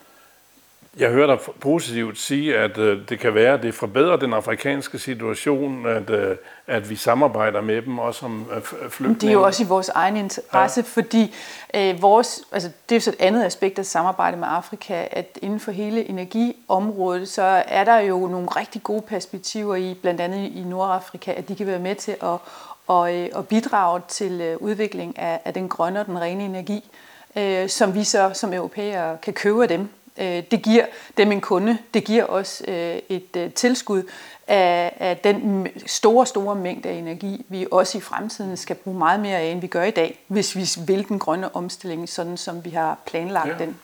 Jeg 0.97 1.11
hører 1.11 1.27
dig 1.27 1.39
positivt 1.61 2.19
sige, 2.19 2.59
at 2.59 2.79
øh, 2.79 3.09
det 3.09 3.19
kan 3.19 3.35
være, 3.35 3.55
at 3.55 3.63
det 3.63 3.75
forbedrer 3.75 4.17
den 4.17 4.33
afrikanske 4.33 4.99
situation, 4.99 5.87
at, 5.87 6.11
øh, 6.11 6.37
at 6.67 6.91
vi 6.91 6.97
samarbejder 6.97 7.61
med 7.61 7.83
dem 7.83 7.99
også 7.99 8.27
om 8.27 8.47
øh, 8.57 8.63
flygtninge. 8.63 9.21
Det 9.21 9.29
er 9.29 9.33
jo 9.33 9.43
også 9.43 9.63
i 9.63 9.67
vores 9.67 9.89
egen 9.89 10.17
interesse, 10.17 10.81
ja. 10.81 11.01
fordi 11.01 11.35
øh, 11.75 12.03
vores, 12.03 12.41
altså, 12.53 12.71
det 12.89 12.97
er 12.97 13.01
så 13.01 13.11
et 13.11 13.17
andet 13.21 13.45
aspekt 13.45 13.79
af 13.79 13.87
samarbejde 13.87 14.37
med 14.37 14.49
Afrika, 14.51 15.07
at 15.11 15.39
inden 15.43 15.61
for 15.61 15.71
hele 15.71 16.09
energiområdet, 16.09 17.29
så 17.29 17.63
er 17.69 17.85
der 17.85 17.99
jo 17.99 18.27
nogle 18.27 18.49
rigtig 18.49 18.83
gode 18.83 19.03
perspektiver 19.03 19.77
i, 19.77 19.99
blandt 20.03 20.21
andet 20.21 20.51
i 20.51 20.65
Nordafrika, 20.67 21.33
at 21.37 21.49
de 21.49 21.57
kan 21.57 21.67
være 21.67 21.79
med 21.79 21.95
til 21.95 22.13
at, 22.23 22.39
og, 22.87 23.11
og 23.33 23.49
bidrage 23.49 24.01
til 24.09 24.57
udvikling 24.61 25.19
af, 25.19 25.41
af 25.45 25.55
den 25.55 25.69
grønne 25.69 26.01
og 26.01 26.07
den 26.07 26.21
rene 26.21 26.45
energi, 26.45 26.91
øh, 27.37 27.69
som 27.69 27.95
vi 27.95 28.05
så 28.05 28.31
som 28.35 28.53
europæere 28.53 29.17
kan 29.23 29.33
købe 29.33 29.63
af 29.63 29.69
dem 29.69 29.81
Øh, 29.81 30.04
det 30.51 30.63
giver 30.63 30.87
dem 31.17 31.33
en 31.33 31.41
kunde, 31.41 31.79
det 31.95 32.05
giver 32.05 32.25
os 32.27 32.63
øh, 32.69 32.97
et 33.09 33.37
øh, 33.37 33.53
tilskud 33.53 34.03
af, 34.47 34.97
af 35.01 35.17
den 35.17 35.69
store, 35.87 36.27
store 36.27 36.55
mængde 36.55 36.89
af 36.89 36.93
energi, 36.93 37.45
vi 37.49 37.67
også 37.71 37.99
i 37.99 38.01
fremtiden 38.01 38.57
skal 38.57 38.77
bruge 38.77 38.99
meget 38.99 39.21
mere 39.21 39.39
af, 39.39 39.47
end 39.47 39.61
vi 39.61 39.67
gør 39.67 39.83
i 39.83 39.91
dag, 39.91 40.19
hvis 40.29 40.57
vi 40.57 40.65
vil 40.87 41.09
den 41.09 41.19
grønne 41.19 41.57
omstilling, 41.57 42.09
sådan 42.09 42.37
som 42.37 42.65
vi 42.65 42.71
har 42.71 42.99
planlagt 43.07 43.49
ja. 43.49 43.65
den. 43.65 43.77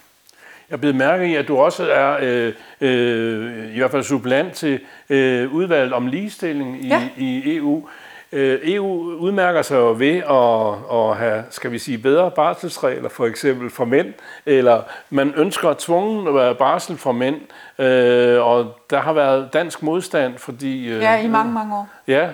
Jeg 0.70 0.80
blev 0.80 0.94
mærke 0.94 1.26
i, 1.26 1.34
at 1.34 1.48
du 1.48 1.56
også 1.56 1.90
er 1.90 2.18
øh, 2.20 2.54
øh, 2.80 3.74
i 3.74 3.78
hvert 3.78 3.90
fald 3.90 4.02
supplant 4.02 4.52
til 4.54 4.80
øh, 5.10 5.54
udvalget 5.54 5.92
om 5.92 6.06
ligestilling 6.06 6.84
i, 6.84 6.88
ja. 6.88 7.08
i 7.16 7.56
EU. 7.56 7.88
Øh, 8.32 8.58
EU 8.62 9.14
udmærker 9.14 9.62
sig 9.62 9.76
jo 9.76 9.94
ved 9.98 10.16
at, 10.16 10.98
at 10.98 11.16
have, 11.16 11.44
skal 11.50 11.72
vi 11.72 11.78
sige, 11.78 11.98
bedre 11.98 12.30
barselsregler, 12.30 13.08
for 13.08 13.26
eksempel 13.26 13.70
for 13.70 13.84
mænd, 13.84 14.14
eller 14.46 14.82
man 15.10 15.34
ønsker 15.36 15.74
tvungen 15.78 16.56
barsel 16.58 16.96
for 16.96 17.12
mænd, 17.12 17.36
øh, 17.78 18.46
og 18.46 18.76
der 18.90 19.00
har 19.00 19.12
været 19.12 19.52
dansk 19.52 19.82
modstand, 19.82 20.38
fordi... 20.38 20.88
Øh, 20.88 21.02
ja, 21.02 21.22
i 21.22 21.26
mange, 21.26 21.52
mange 21.52 21.74
år. 21.74 21.88
Ja, 22.08 22.22
ja. 22.22 22.30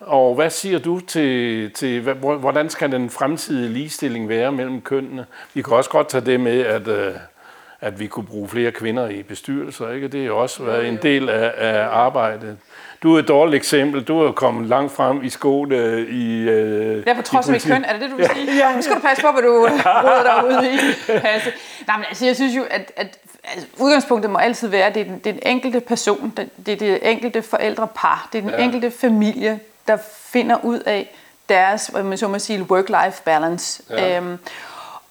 Og 0.00 0.34
hvad 0.34 0.50
siger 0.50 0.78
du 0.78 1.00
til, 1.00 1.70
til, 1.72 2.00
hvordan 2.22 2.70
skal 2.70 2.92
den 2.92 3.10
fremtidige 3.10 3.68
ligestilling 3.68 4.28
være 4.28 4.52
mellem 4.52 4.80
kønnene? 4.80 5.26
Vi 5.54 5.62
kan 5.62 5.72
også 5.72 5.90
godt 5.90 6.08
tage 6.08 6.24
det 6.24 6.40
med, 6.40 6.60
at, 6.60 6.88
øh, 6.88 7.14
at 7.80 8.00
vi 8.00 8.06
kunne 8.06 8.26
bruge 8.26 8.48
flere 8.48 8.70
kvinder 8.70 9.08
i 9.08 9.22
bestyrelser. 9.22 9.90
Ikke? 9.90 10.08
Det 10.08 10.26
er 10.26 10.30
også 10.30 10.62
været 10.62 10.88
en 10.88 10.98
del 11.02 11.28
af, 11.28 11.52
af 11.56 11.86
arbejdet. 11.86 12.58
Du 13.02 13.14
er 13.14 13.18
et 13.18 13.28
dårligt 13.28 13.56
eksempel. 13.56 14.02
Du 14.02 14.20
er 14.20 14.32
kommet 14.32 14.68
langt 14.68 14.92
frem 14.92 15.24
i 15.24 15.28
skole 15.28 16.06
i 16.08 16.48
øh, 16.48 17.02
Ja, 17.06 17.14
på 17.14 17.22
trods 17.22 17.48
af 17.48 17.60
køn. 17.60 17.84
Er 17.84 17.92
det 17.92 18.02
det, 18.02 18.10
du 18.10 18.16
vil 18.16 18.30
sige? 18.34 18.56
Ja. 18.56 18.76
Nu 18.76 18.82
skal 18.82 18.96
du 18.96 19.00
passe 19.00 19.22
på, 19.22 19.32
hvad 19.32 19.42
du 19.42 19.48
råder 19.48 20.22
derude 20.22 20.74
i. 20.74 20.78
Altså, 21.08 21.50
nej, 21.86 21.96
men 21.96 22.06
altså, 22.08 22.26
jeg 22.26 22.36
synes 22.36 22.56
jo, 22.56 22.64
at, 22.70 22.92
at 22.96 23.18
altså, 23.44 23.68
udgangspunktet 23.78 24.30
må 24.30 24.38
altid 24.38 24.68
være, 24.68 24.86
at 24.86 24.94
det 24.94 25.00
er 25.00 25.04
den, 25.04 25.18
den 25.18 25.38
enkelte 25.42 25.80
person, 25.80 26.32
det 26.66 26.72
er 26.72 26.76
det 26.76 27.10
enkelte 27.10 27.42
forældrepar, 27.42 28.28
det 28.32 28.38
er 28.38 28.42
den 28.42 28.50
ja. 28.50 28.64
enkelte 28.64 28.90
familie, 28.90 29.60
der 29.88 29.98
finder 30.32 30.64
ud 30.64 30.80
af 30.80 31.14
deres, 31.48 31.90
så 32.16 32.28
må 32.28 32.38
sige, 32.38 32.66
work-life 32.70 33.22
balance. 33.24 33.82
Ja. 33.90 34.16
Øhm, 34.16 34.38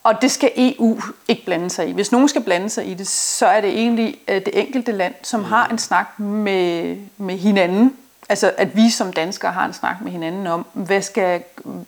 og 0.04 0.22
det 0.22 0.32
skal 0.32 0.52
EU 0.56 1.00
ikke 1.28 1.46
blande 1.46 1.70
sig 1.70 1.90
i. 1.90 1.92
Hvis 1.92 2.12
nogen 2.12 2.28
skal 2.28 2.42
blande 2.42 2.70
sig 2.70 2.88
i 2.88 2.94
det, 2.94 3.08
så 3.08 3.46
er 3.46 3.62
det 3.62 3.70
egentlig 3.70 4.16
øh, 4.28 4.36
det 4.36 4.60
enkelte 4.60 4.92
land, 4.92 5.14
som 5.24 5.40
mm. 5.40 5.46
har 5.46 5.68
en 5.68 5.78
snak 5.78 6.20
med, 6.20 6.98
med 7.18 7.38
hinanden. 7.38 7.94
Altså 8.30 8.52
at 8.58 8.76
vi 8.76 8.90
som 8.90 9.14
danskere 9.14 9.52
har 9.52 9.66
en 9.66 9.74
snak 9.74 10.02
med 10.02 10.12
hinanden 10.12 10.48
om, 10.48 10.66
hvad 10.74 11.02
skal 11.02 11.44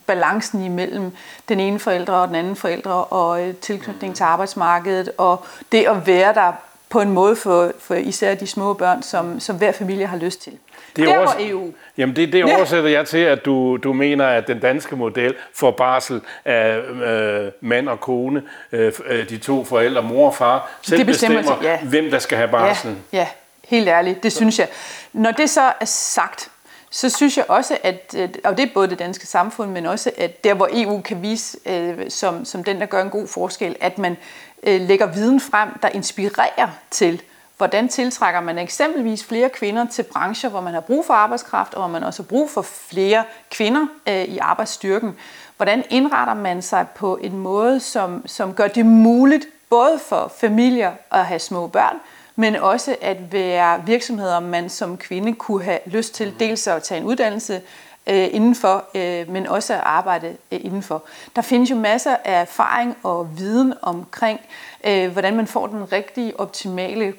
balancen 0.06 0.64
imellem 0.64 1.12
den 1.50 1.60
ene 1.60 1.80
forældre 1.80 2.14
og 2.14 2.28
den 2.28 2.36
anden 2.36 2.56
forældre 2.56 3.04
og 3.04 3.48
øh, 3.48 3.56
tilknytning 3.56 4.16
til 4.16 4.24
arbejdsmarkedet 4.24 5.12
og 5.18 5.46
det 5.72 5.86
at 5.86 6.08
være 6.08 6.34
der 6.34 6.54
på 6.90 7.02
en 7.02 7.12
måde 7.12 7.36
for, 7.36 7.72
for 7.80 7.96
især 7.96 8.36
de 8.36 8.48
små 8.48 8.74
børn, 8.74 9.04
som, 9.04 9.40
som 9.40 9.58
hver 9.58 9.72
familie 9.72 10.06
har 10.06 10.18
lyst 10.18 10.42
til. 10.42 10.54
Det 10.96 11.10
er 11.10 11.20
over 11.20 11.34
EU. 11.40 11.74
Jamen 11.98 12.16
det, 12.16 12.34
det 12.34 12.44
oversætter 12.44 12.90
jeg 12.90 13.08
til, 13.08 13.18
at 13.18 13.46
du, 13.46 13.78
du 13.78 13.94
mener, 13.94 14.26
at 14.26 14.48
den 14.48 14.60
danske 14.60 14.96
model 14.96 15.36
for 15.56 15.72
barsel 15.72 16.22
af 16.46 16.78
øh, 16.78 17.52
mand 17.62 17.90
og 17.90 18.00
kone, 18.00 18.44
øh, 18.72 18.94
øh 19.06 19.30
de 19.30 19.38
to 19.38 19.64
forældre, 19.64 20.04
mor 20.04 20.28
og 20.28 20.36
far, 20.36 20.72
selv 20.82 21.06
bestemmer, 21.06 21.42
bestemmer 21.42 21.70
ja. 21.70 21.80
hvem 21.82 22.12
der 22.12 22.20
skal 22.20 22.38
have 22.38 22.50
barsel. 22.50 22.96
Ja, 23.14 23.18
ja, 23.18 23.28
helt 23.68 23.88
ærligt, 23.88 24.24
det 24.24 24.32
synes 24.32 24.60
jeg. 24.60 24.68
Når 25.14 25.32
det 25.32 25.50
så 25.50 25.72
er 25.82 25.86
sagt, 25.86 26.50
så 26.92 27.10
synes 27.10 27.38
jeg 27.38 27.46
også, 27.48 27.78
at, 27.84 28.16
og 28.44 28.58
det 28.58 28.64
er 28.64 28.74
både 28.74 28.88
det 28.88 29.00
danske 29.00 29.28
samfund, 29.28 29.72
men 29.72 29.86
også 29.86 30.12
at 30.18 30.44
der, 30.44 30.54
hvor 30.54 30.70
EU 30.72 31.02
kan 31.02 31.22
vise 31.22 31.58
øh, 31.66 32.10
som, 32.10 32.46
som 32.46 32.64
den, 32.64 32.80
der 32.80 32.86
gør 32.86 33.02
en 33.02 33.10
god 33.10 33.28
forskel, 33.28 33.76
at 33.80 33.98
man 33.98 34.18
øh, 34.64 34.82
lægger 34.82 35.06
viden 35.06 35.40
frem, 35.40 35.70
der 35.82 35.90
inspirerer 35.90 36.70
til, 36.92 37.22
hvordan 37.58 37.88
tiltrækker 37.88 38.42
man 38.42 38.58
eksempelvis 38.58 39.24
flere 39.24 39.50
kvinder 39.50 39.86
til 39.88 40.04
brancher, 40.04 40.50
hvor 40.50 40.62
man 40.62 40.74
har 40.74 40.82
brug 40.82 41.06
for 41.06 41.14
arbejdskraft, 41.14 41.74
og 41.74 41.82
hvor 41.82 41.88
man 41.88 42.04
også 42.04 42.24
har 42.24 42.28
brug 42.28 42.50
for 42.50 42.62
flere 42.62 43.24
kvinder 43.52 43.88
øh, 44.08 44.24
i 44.24 44.38
arbejdsstyrken. 44.38 45.16
Hvordan 45.58 45.84
indretter 45.90 46.34
man 46.34 46.62
sig 46.62 46.88
på 46.96 47.18
en 47.22 47.38
måde, 47.38 47.80
som, 47.80 48.24
som 48.28 48.54
gør 48.54 48.68
det 48.68 48.86
muligt 48.86 49.48
både 49.70 50.00
for 50.00 50.34
familier 50.38 50.92
at 51.12 51.26
have 51.26 51.40
små 51.40 51.68
børn, 51.68 51.96
men 52.36 52.56
også 52.56 52.96
at 53.02 53.32
være 53.32 53.86
virksomheder, 53.86 54.40
man 54.40 54.70
som 54.70 54.98
kvinde 54.98 55.34
kunne 55.34 55.64
have 55.64 55.80
lyst 55.86 56.14
til 56.14 56.34
dels 56.40 56.68
at 56.68 56.84
tage 56.84 57.02
en 57.02 57.06
uddannelse, 57.06 57.62
øh, 58.10 58.28
indenfor, 58.32 58.86
øh, 58.96 59.30
men 59.30 59.48
også 59.48 59.74
at 59.74 59.80
arbejde 59.84 60.28
øh, 60.52 60.60
indenfor. 60.64 61.04
Der 61.36 61.42
findes 61.42 61.72
jo 61.72 61.76
masser 61.76 62.16
af 62.26 62.42
erfaring 62.42 62.98
og 63.04 63.38
viden 63.38 63.74
omkring, 63.82 64.40
øh, 64.84 65.12
hvordan 65.12 65.36
man 65.36 65.48
får 65.48 65.68
den 65.68 65.92
rigtige, 65.92 66.40
optimale, 66.40 67.14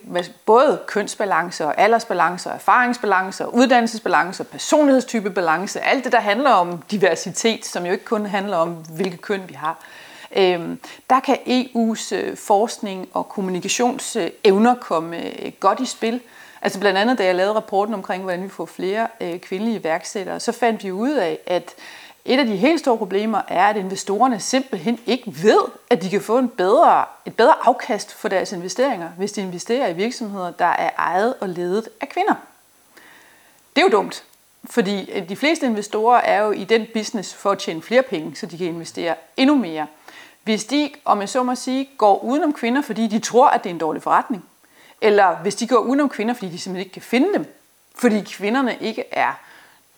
både 0.47 0.81
kønsbalance 0.87 1.67
og 1.67 1.81
aldersbalance 1.81 2.49
og 2.49 2.55
erfaringsbalance 2.55 3.47
og 3.47 3.55
uddannelsesbalance 3.55 4.43
og 4.43 4.47
personlighedstypebalance, 4.47 5.81
alt 5.81 6.05
det, 6.05 6.13
der 6.13 6.21
handler 6.21 6.51
om 6.51 6.83
diversitet, 6.91 7.67
som 7.67 7.87
jo 7.87 7.93
ikke 7.93 8.05
kun 8.05 8.27
handler 8.27 8.57
om, 8.57 8.73
hvilket 8.73 9.21
køn 9.21 9.43
vi 9.49 9.55
har. 9.55 9.85
Øh, 10.37 10.77
der 11.11 11.21
kan 11.21 11.37
EU's 11.37 12.15
øh, 12.15 12.37
forskning 12.37 13.09
og 13.13 13.29
kommunikationsevner 13.29 14.75
komme 14.75 15.17
øh, 15.17 15.53
godt 15.61 15.81
i 15.81 15.87
spil. 15.87 16.21
Altså 16.63 16.81
blandt 16.81 16.99
andet, 16.99 17.19
da 17.19 17.25
jeg 17.25 17.35
lavede 17.35 17.55
rapporten 17.55 17.95
omkring, 17.95 18.23
hvordan 18.23 18.43
vi 18.43 18.49
får 18.49 18.67
flere 18.67 19.09
øh, 19.21 19.39
kvindelige 19.39 19.79
iværksættere, 19.79 20.41
så 20.41 20.53
fandt 20.53 20.85
vi 20.85 20.93
ud 20.93 21.11
af, 21.11 21.39
at 21.47 21.75
et 22.25 22.39
af 22.39 22.47
de 22.47 22.57
helt 22.57 22.81
store 22.81 22.99
problemer 22.99 23.43
er, 23.49 23.67
at 23.67 23.77
investorerne 23.77 24.41
simpelthen 24.41 24.99
ikke 25.07 25.25
ved, 25.43 25.61
at 25.91 26.03
de 26.03 26.11
kan 26.11 26.21
få 26.21 26.39
en 26.39 26.49
bedre, 26.49 27.05
et 27.27 27.37
bedre 27.37 27.55
afkast 27.63 28.15
for 28.15 28.29
deres 28.29 28.53
investeringer, 28.53 29.09
hvis 29.09 29.33
de 29.33 29.41
investerer 29.41 29.89
i 29.89 29.93
virksomheder, 29.93 30.51
der 30.51 30.65
er 30.65 30.91
ejet 30.99 31.35
og 31.41 31.49
ledet 31.49 31.89
af 32.01 32.09
kvinder. 32.09 32.35
Det 33.77 33.83
er 33.83 33.87
jo 33.87 33.97
dumt, 33.99 34.25
fordi 34.65 35.11
øh, 35.11 35.29
de 35.29 35.37
fleste 35.37 35.67
investorer 35.67 36.21
er 36.21 36.43
jo 36.43 36.51
i 36.51 36.65
den 36.65 36.87
business 36.95 37.35
for 37.35 37.51
at 37.51 37.59
tjene 37.59 37.83
flere 37.83 38.03
penge, 38.03 38.37
så 38.37 38.47
de 38.47 38.59
kan 38.59 38.67
investere 38.67 39.15
endnu 39.37 39.55
mere. 39.55 39.87
Hvis 40.45 40.65
de, 40.65 40.91
om 41.05 41.21
jeg 41.21 41.29
så 41.29 41.43
må 41.43 41.55
sige, 41.55 41.89
går 41.99 42.19
udenom 42.19 42.53
kvinder, 42.53 42.83
fordi 42.83 43.07
de 43.07 43.19
tror, 43.19 43.49
at 43.49 43.65
det 43.65 43.71
er 43.71 43.75
en 43.75 43.81
dårlig 43.81 44.03
forretning, 44.03 44.45
eller 45.01 45.37
hvis 45.37 45.55
de 45.55 45.67
går 45.67 45.79
udenom 45.79 46.09
kvinder, 46.09 46.35
fordi 46.35 46.51
de 46.51 46.59
simpelthen 46.59 46.85
ikke 46.85 46.93
kan 46.93 47.03
finde 47.03 47.33
dem. 47.35 47.55
Fordi 47.95 48.21
kvinderne 48.21 48.77
ikke 48.81 49.05
er 49.13 49.33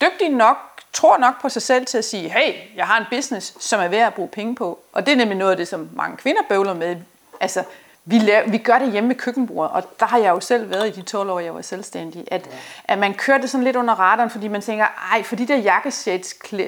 dygtige 0.00 0.36
nok, 0.36 0.56
tror 0.92 1.18
nok 1.18 1.42
på 1.42 1.48
sig 1.48 1.62
selv 1.62 1.86
til 1.86 1.98
at 1.98 2.04
sige, 2.04 2.28
hey, 2.28 2.54
jeg 2.76 2.86
har 2.86 2.98
en 2.98 3.06
business, 3.10 3.54
som 3.60 3.80
er 3.80 3.88
værd 3.88 4.06
at 4.06 4.14
bruge 4.14 4.28
penge 4.28 4.54
på. 4.54 4.78
Og 4.92 5.06
det 5.06 5.12
er 5.12 5.16
nemlig 5.16 5.38
noget 5.38 5.50
af 5.50 5.56
det, 5.56 5.68
som 5.68 5.88
mange 5.92 6.16
kvinder 6.16 6.42
bøvler 6.48 6.74
med. 6.74 6.96
Altså, 7.40 7.64
vi, 8.04 8.18
laver, 8.18 8.50
vi 8.50 8.58
gør 8.58 8.78
det 8.78 8.92
hjemme 8.92 9.08
ved 9.08 9.16
køkkenbordet, 9.16 9.72
og 9.72 9.82
der 10.00 10.06
har 10.06 10.18
jeg 10.18 10.30
jo 10.30 10.40
selv 10.40 10.70
været 10.70 10.88
i 10.88 11.00
de 11.00 11.02
12 11.02 11.30
år, 11.30 11.40
jeg 11.40 11.54
var 11.54 11.62
selvstændig, 11.62 12.24
at, 12.30 12.48
at 12.84 12.98
man 12.98 13.14
kører 13.14 13.38
det 13.38 13.50
sådan 13.50 13.64
lidt 13.64 13.76
under 13.76 13.94
radaren, 13.94 14.30
fordi 14.30 14.48
man 14.48 14.62
tænker, 14.62 14.86
ej, 15.12 15.22
for 15.22 15.36
de 15.36 15.48
der 15.48 15.56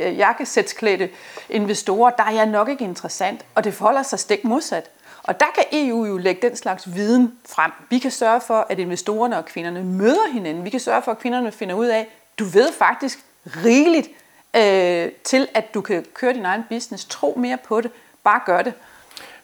jakkesætsklædte 0.09 1.11
investorer, 1.49 2.11
der 2.11 2.25
er 2.25 2.31
jeg 2.31 2.47
nok 2.47 2.69
ikke 2.69 2.85
interessant, 2.85 3.45
og 3.55 3.65
det 3.65 3.75
forholder 3.75 4.03
sig 4.03 4.19
stik 4.19 4.45
modsat. 4.45 4.91
Og 5.25 5.41
der 5.41 5.47
kan 5.55 5.65
EU 5.73 6.05
jo 6.05 6.17
lægge 6.17 6.49
den 6.49 6.57
slags 6.57 6.95
viden 6.95 7.33
frem. 7.49 7.71
Vi 7.91 7.99
kan 7.99 8.11
sørge 8.11 8.41
for, 8.47 8.67
at 8.71 8.79
investorerne 8.79 9.39
og 9.39 9.45
kvinderne 9.45 9.85
møder 9.85 10.33
hinanden. 10.33 10.65
Vi 10.65 10.71
kan 10.71 10.81
sørge 10.81 11.03
for, 11.03 11.11
at 11.11 11.19
kvinderne 11.19 11.53
finder 11.53 11.75
ud 11.75 11.87
af, 11.87 12.07
du 12.39 12.45
ved 12.45 12.73
faktisk 12.73 13.19
rigeligt 13.47 14.09
øh, 14.57 15.13
til, 15.25 15.49
at 15.55 15.75
du 15.75 15.81
kan 15.81 16.05
køre 16.15 16.33
din 16.33 16.45
egen 16.45 16.65
business. 16.69 17.05
Tro 17.05 17.35
mere 17.37 17.59
på 17.69 17.81
det. 17.81 17.91
Bare 18.25 18.41
gør 18.47 18.63
det. 18.63 18.73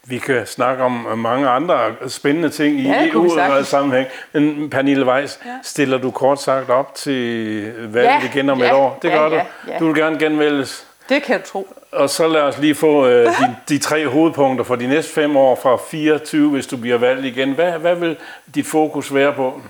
Vi 0.04 0.18
kan 0.18 0.46
snakke 0.46 0.82
om 0.82 1.18
mange 1.18 1.48
andre 1.48 1.78
spændende 2.08 2.50
ting 2.50 2.80
i 2.80 2.82
ja, 2.82 3.06
EU-sammenhæng. 3.06 4.08
Men 4.32 4.70
Pernille 4.70 5.06
Weiss, 5.06 5.40
ja. 5.44 5.58
stiller 5.62 5.98
du 5.98 6.10
kort 6.10 6.42
sagt 6.42 6.70
op 6.70 6.94
til 6.94 7.62
valget 7.78 8.10
ja, 8.10 8.22
igen 8.24 8.50
om 8.50 8.58
ja, 8.58 8.66
et 8.66 8.72
år? 8.72 8.98
Det 9.02 9.12
gør 9.12 9.22
ja, 9.22 9.28
du. 9.28 9.44
Ja. 9.68 9.78
Du 9.78 9.86
vil 9.86 10.02
gerne 10.02 10.18
genvælges. 10.18 10.86
Det 11.08 11.22
kan 11.22 11.40
du 11.40 11.46
tro. 11.46 11.68
Og 11.92 12.10
så 12.10 12.28
lad 12.28 12.40
os 12.40 12.58
lige 12.58 12.74
få 12.74 13.06
øh, 13.06 13.26
de, 13.40 13.56
de 13.68 13.78
tre 13.78 14.08
hovedpunkter 14.08 14.64
for 14.64 14.76
de 14.76 14.86
næste 14.86 15.12
fem 15.12 15.36
år 15.36 15.58
fra 15.62 15.76
24, 15.90 16.50
hvis 16.50 16.66
du 16.66 16.76
bliver 16.76 16.98
valgt 16.98 17.24
igen. 17.24 17.52
Hvad, 17.52 17.72
hvad 17.72 17.94
vil 17.94 18.16
dit 18.54 18.66
fokus 18.66 19.14
være 19.14 19.32
på? 19.32 19.62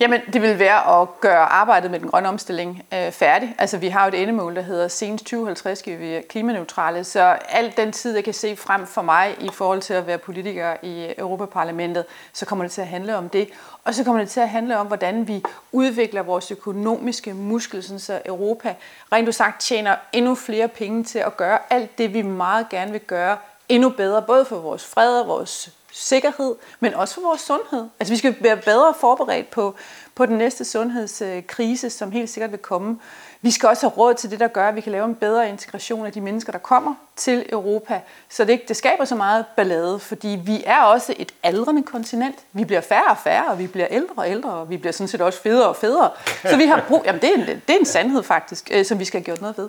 Jamen, 0.00 0.20
det 0.32 0.42
vil 0.42 0.58
være 0.58 1.00
at 1.00 1.20
gøre 1.20 1.38
arbejdet 1.38 1.90
med 1.90 2.00
den 2.00 2.08
grønne 2.08 2.28
omstilling 2.28 2.82
øh, 2.94 3.12
færdig. 3.12 3.54
Altså, 3.58 3.78
vi 3.78 3.88
har 3.88 4.04
jo 4.04 4.08
et 4.08 4.22
endemål, 4.22 4.56
der 4.56 4.62
hedder 4.62 4.88
senest 4.88 5.24
2050 5.24 5.78
skal 5.78 5.98
vi 5.98 6.10
være 6.10 6.22
klimaneutrale, 6.22 7.04
så 7.04 7.38
al 7.48 7.72
den 7.76 7.92
tid, 7.92 8.14
jeg 8.14 8.24
kan 8.24 8.34
se 8.34 8.56
frem 8.56 8.86
for 8.86 9.02
mig 9.02 9.36
i 9.40 9.48
forhold 9.52 9.80
til 9.80 9.94
at 9.94 10.06
være 10.06 10.18
politiker 10.18 10.76
i 10.82 11.14
Europaparlamentet, 11.18 12.04
så 12.32 12.46
kommer 12.46 12.64
det 12.64 12.72
til 12.72 12.80
at 12.80 12.86
handle 12.86 13.16
om 13.16 13.28
det. 13.28 13.48
Og 13.84 13.94
så 13.94 14.04
kommer 14.04 14.20
det 14.20 14.30
til 14.30 14.40
at 14.40 14.48
handle 14.48 14.78
om, 14.78 14.86
hvordan 14.86 15.28
vi 15.28 15.42
udvikler 15.72 16.22
vores 16.22 16.50
økonomiske 16.50 17.34
muskel, 17.34 18.00
så 18.00 18.20
Europa 18.26 18.74
rent 19.12 19.34
sagt 19.34 19.60
tjener 19.60 19.96
endnu 20.12 20.34
flere 20.34 20.68
penge 20.68 21.04
til 21.04 21.18
at 21.18 21.36
gøre 21.36 21.58
alt 21.70 21.98
det, 21.98 22.14
vi 22.14 22.22
meget 22.22 22.68
gerne 22.68 22.92
vil 22.92 23.00
gøre 23.00 23.36
endnu 23.68 23.88
bedre, 23.88 24.22
både 24.22 24.44
for 24.44 24.56
vores 24.56 24.84
fred 24.84 25.20
og 25.20 25.28
vores 25.28 25.70
sikkerhed, 25.92 26.54
men 26.80 26.94
også 26.94 27.14
for 27.14 27.20
vores 27.20 27.40
sundhed. 27.40 27.88
Altså 28.00 28.12
vi 28.12 28.18
skal 28.18 28.36
være 28.40 28.56
bedre 28.56 28.94
forberedt 29.00 29.50
på, 29.50 29.74
på 30.14 30.26
den 30.26 30.38
næste 30.38 30.64
sundhedskrise, 30.64 31.90
som 31.90 32.12
helt 32.12 32.30
sikkert 32.30 32.50
vil 32.50 32.58
komme. 32.58 32.98
Vi 33.42 33.50
skal 33.50 33.68
også 33.68 33.88
have 33.88 33.96
råd 33.96 34.14
til 34.14 34.30
det, 34.30 34.40
der 34.40 34.48
gør, 34.48 34.68
at 34.68 34.74
vi 34.74 34.80
kan 34.80 34.92
lave 34.92 35.04
en 35.04 35.14
bedre 35.14 35.48
integration 35.48 36.06
af 36.06 36.12
de 36.12 36.20
mennesker, 36.20 36.52
der 36.52 36.58
kommer 36.58 36.94
til 37.16 37.46
Europa, 37.52 38.00
så 38.28 38.44
det 38.44 38.52
ikke 38.52 38.64
det 38.68 38.76
skaber 38.76 39.04
så 39.04 39.14
meget 39.14 39.44
ballade, 39.56 39.98
fordi 39.98 40.40
vi 40.44 40.62
er 40.66 40.80
også 40.82 41.14
et 41.18 41.32
aldrende 41.42 41.82
kontinent. 41.82 42.36
Vi 42.52 42.64
bliver 42.64 42.80
færre 42.80 43.10
og 43.10 43.18
færre, 43.18 43.46
og 43.50 43.58
vi 43.58 43.66
bliver 43.66 43.86
ældre 43.90 44.14
og 44.16 44.30
ældre, 44.30 44.50
og 44.50 44.70
vi 44.70 44.76
bliver 44.76 44.92
sådan 44.92 45.08
set 45.08 45.20
også 45.20 45.42
federe 45.42 45.68
og 45.68 45.76
federe. 45.76 46.10
Så 46.50 46.56
vi 46.56 46.64
har 46.64 46.84
brug, 46.88 47.02
jamen 47.04 47.20
det 47.22 47.30
er 47.30 47.34
en, 47.34 47.46
det 47.46 47.74
er 47.74 47.78
en 47.78 47.86
sandhed 47.86 48.22
faktisk, 48.22 48.70
øh, 48.72 48.84
som 48.84 48.98
vi 48.98 49.04
skal 49.04 49.20
have 49.20 49.24
gjort 49.24 49.40
noget 49.40 49.58
ved. 49.58 49.68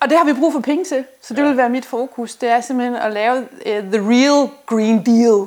Og 0.00 0.10
det 0.10 0.18
har 0.18 0.24
vi 0.24 0.32
brug 0.32 0.52
for 0.52 0.60
penge 0.60 0.84
til, 0.84 1.04
så 1.22 1.34
det 1.34 1.42
ja. 1.42 1.48
vil 1.48 1.56
være 1.56 1.68
mit 1.68 1.84
fokus. 1.84 2.36
Det 2.36 2.48
er 2.48 2.60
simpelthen 2.60 2.96
at 2.96 3.12
lave 3.12 3.36
uh, 3.38 3.92
the 3.92 4.08
real 4.10 4.48
Green 4.66 5.02
Deal, 5.06 5.38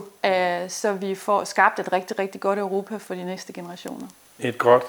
uh, 0.64 0.70
så 0.70 0.94
vi 0.94 1.16
får 1.16 1.44
skabt 1.44 1.80
et 1.80 1.94
rigtig, 1.94 2.20
rigtig 2.20 2.42
godt 2.42 2.60
Europa 2.60 2.98
for 2.98 3.14
de 3.14 3.24
næste 3.24 3.54
generationer. 3.54 4.08
et 4.40 4.58
godt 4.58 4.84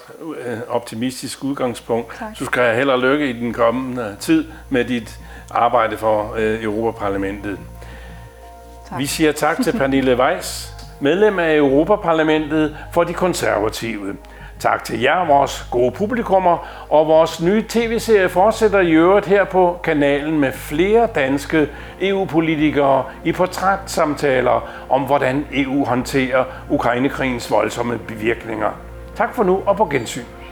øh, 0.45 0.57
optimistisk 0.69 1.43
udgangspunkt. 1.43 2.15
Tak. 2.19 2.27
Så 2.35 2.45
skal 2.45 2.63
jeg 2.63 2.75
held 2.75 2.89
og 2.89 2.99
lykke 2.99 3.29
i 3.29 3.33
den 3.33 3.53
kommende 3.53 4.15
tid 4.19 4.45
med 4.69 4.85
dit 4.85 5.19
arbejde 5.51 5.97
for 5.97 6.33
øh, 6.37 6.63
Europaparlamentet. 6.63 7.59
Tak. 8.89 8.99
Vi 8.99 9.05
siger 9.05 9.31
tak 9.31 9.61
til 9.63 9.71
Pernille 9.79 10.17
Weiss, 10.17 10.73
medlem 10.99 11.39
af 11.39 11.55
Europaparlamentet 11.55 12.77
for 12.93 13.03
de 13.03 13.13
konservative. 13.13 14.15
Tak 14.63 14.83
til 14.83 15.01
jer, 15.01 15.25
vores 15.25 15.67
gode 15.71 15.91
publikummer, 15.91 16.85
og 16.89 17.07
vores 17.07 17.41
nye 17.41 17.65
tv-serie 17.69 18.29
fortsætter 18.29 18.79
i 18.79 18.91
øvrigt 18.91 19.25
her 19.25 19.43
på 19.43 19.79
kanalen 19.83 20.39
med 20.39 20.51
flere 20.51 21.07
danske 21.15 21.69
EU-politikere 22.01 23.03
i 23.25 23.31
portrætsamtaler 23.31 24.69
om, 24.89 25.01
hvordan 25.01 25.45
EU 25.51 25.85
håndterer 25.85 26.43
Ukrainekrigens 26.69 27.51
voldsomme 27.51 27.97
bivirkninger. 27.97 28.69
Tak 29.15 29.35
for 29.35 29.43
nu 29.43 29.63
og 29.65 29.77
på 29.77 29.85
gensyn. 29.85 30.42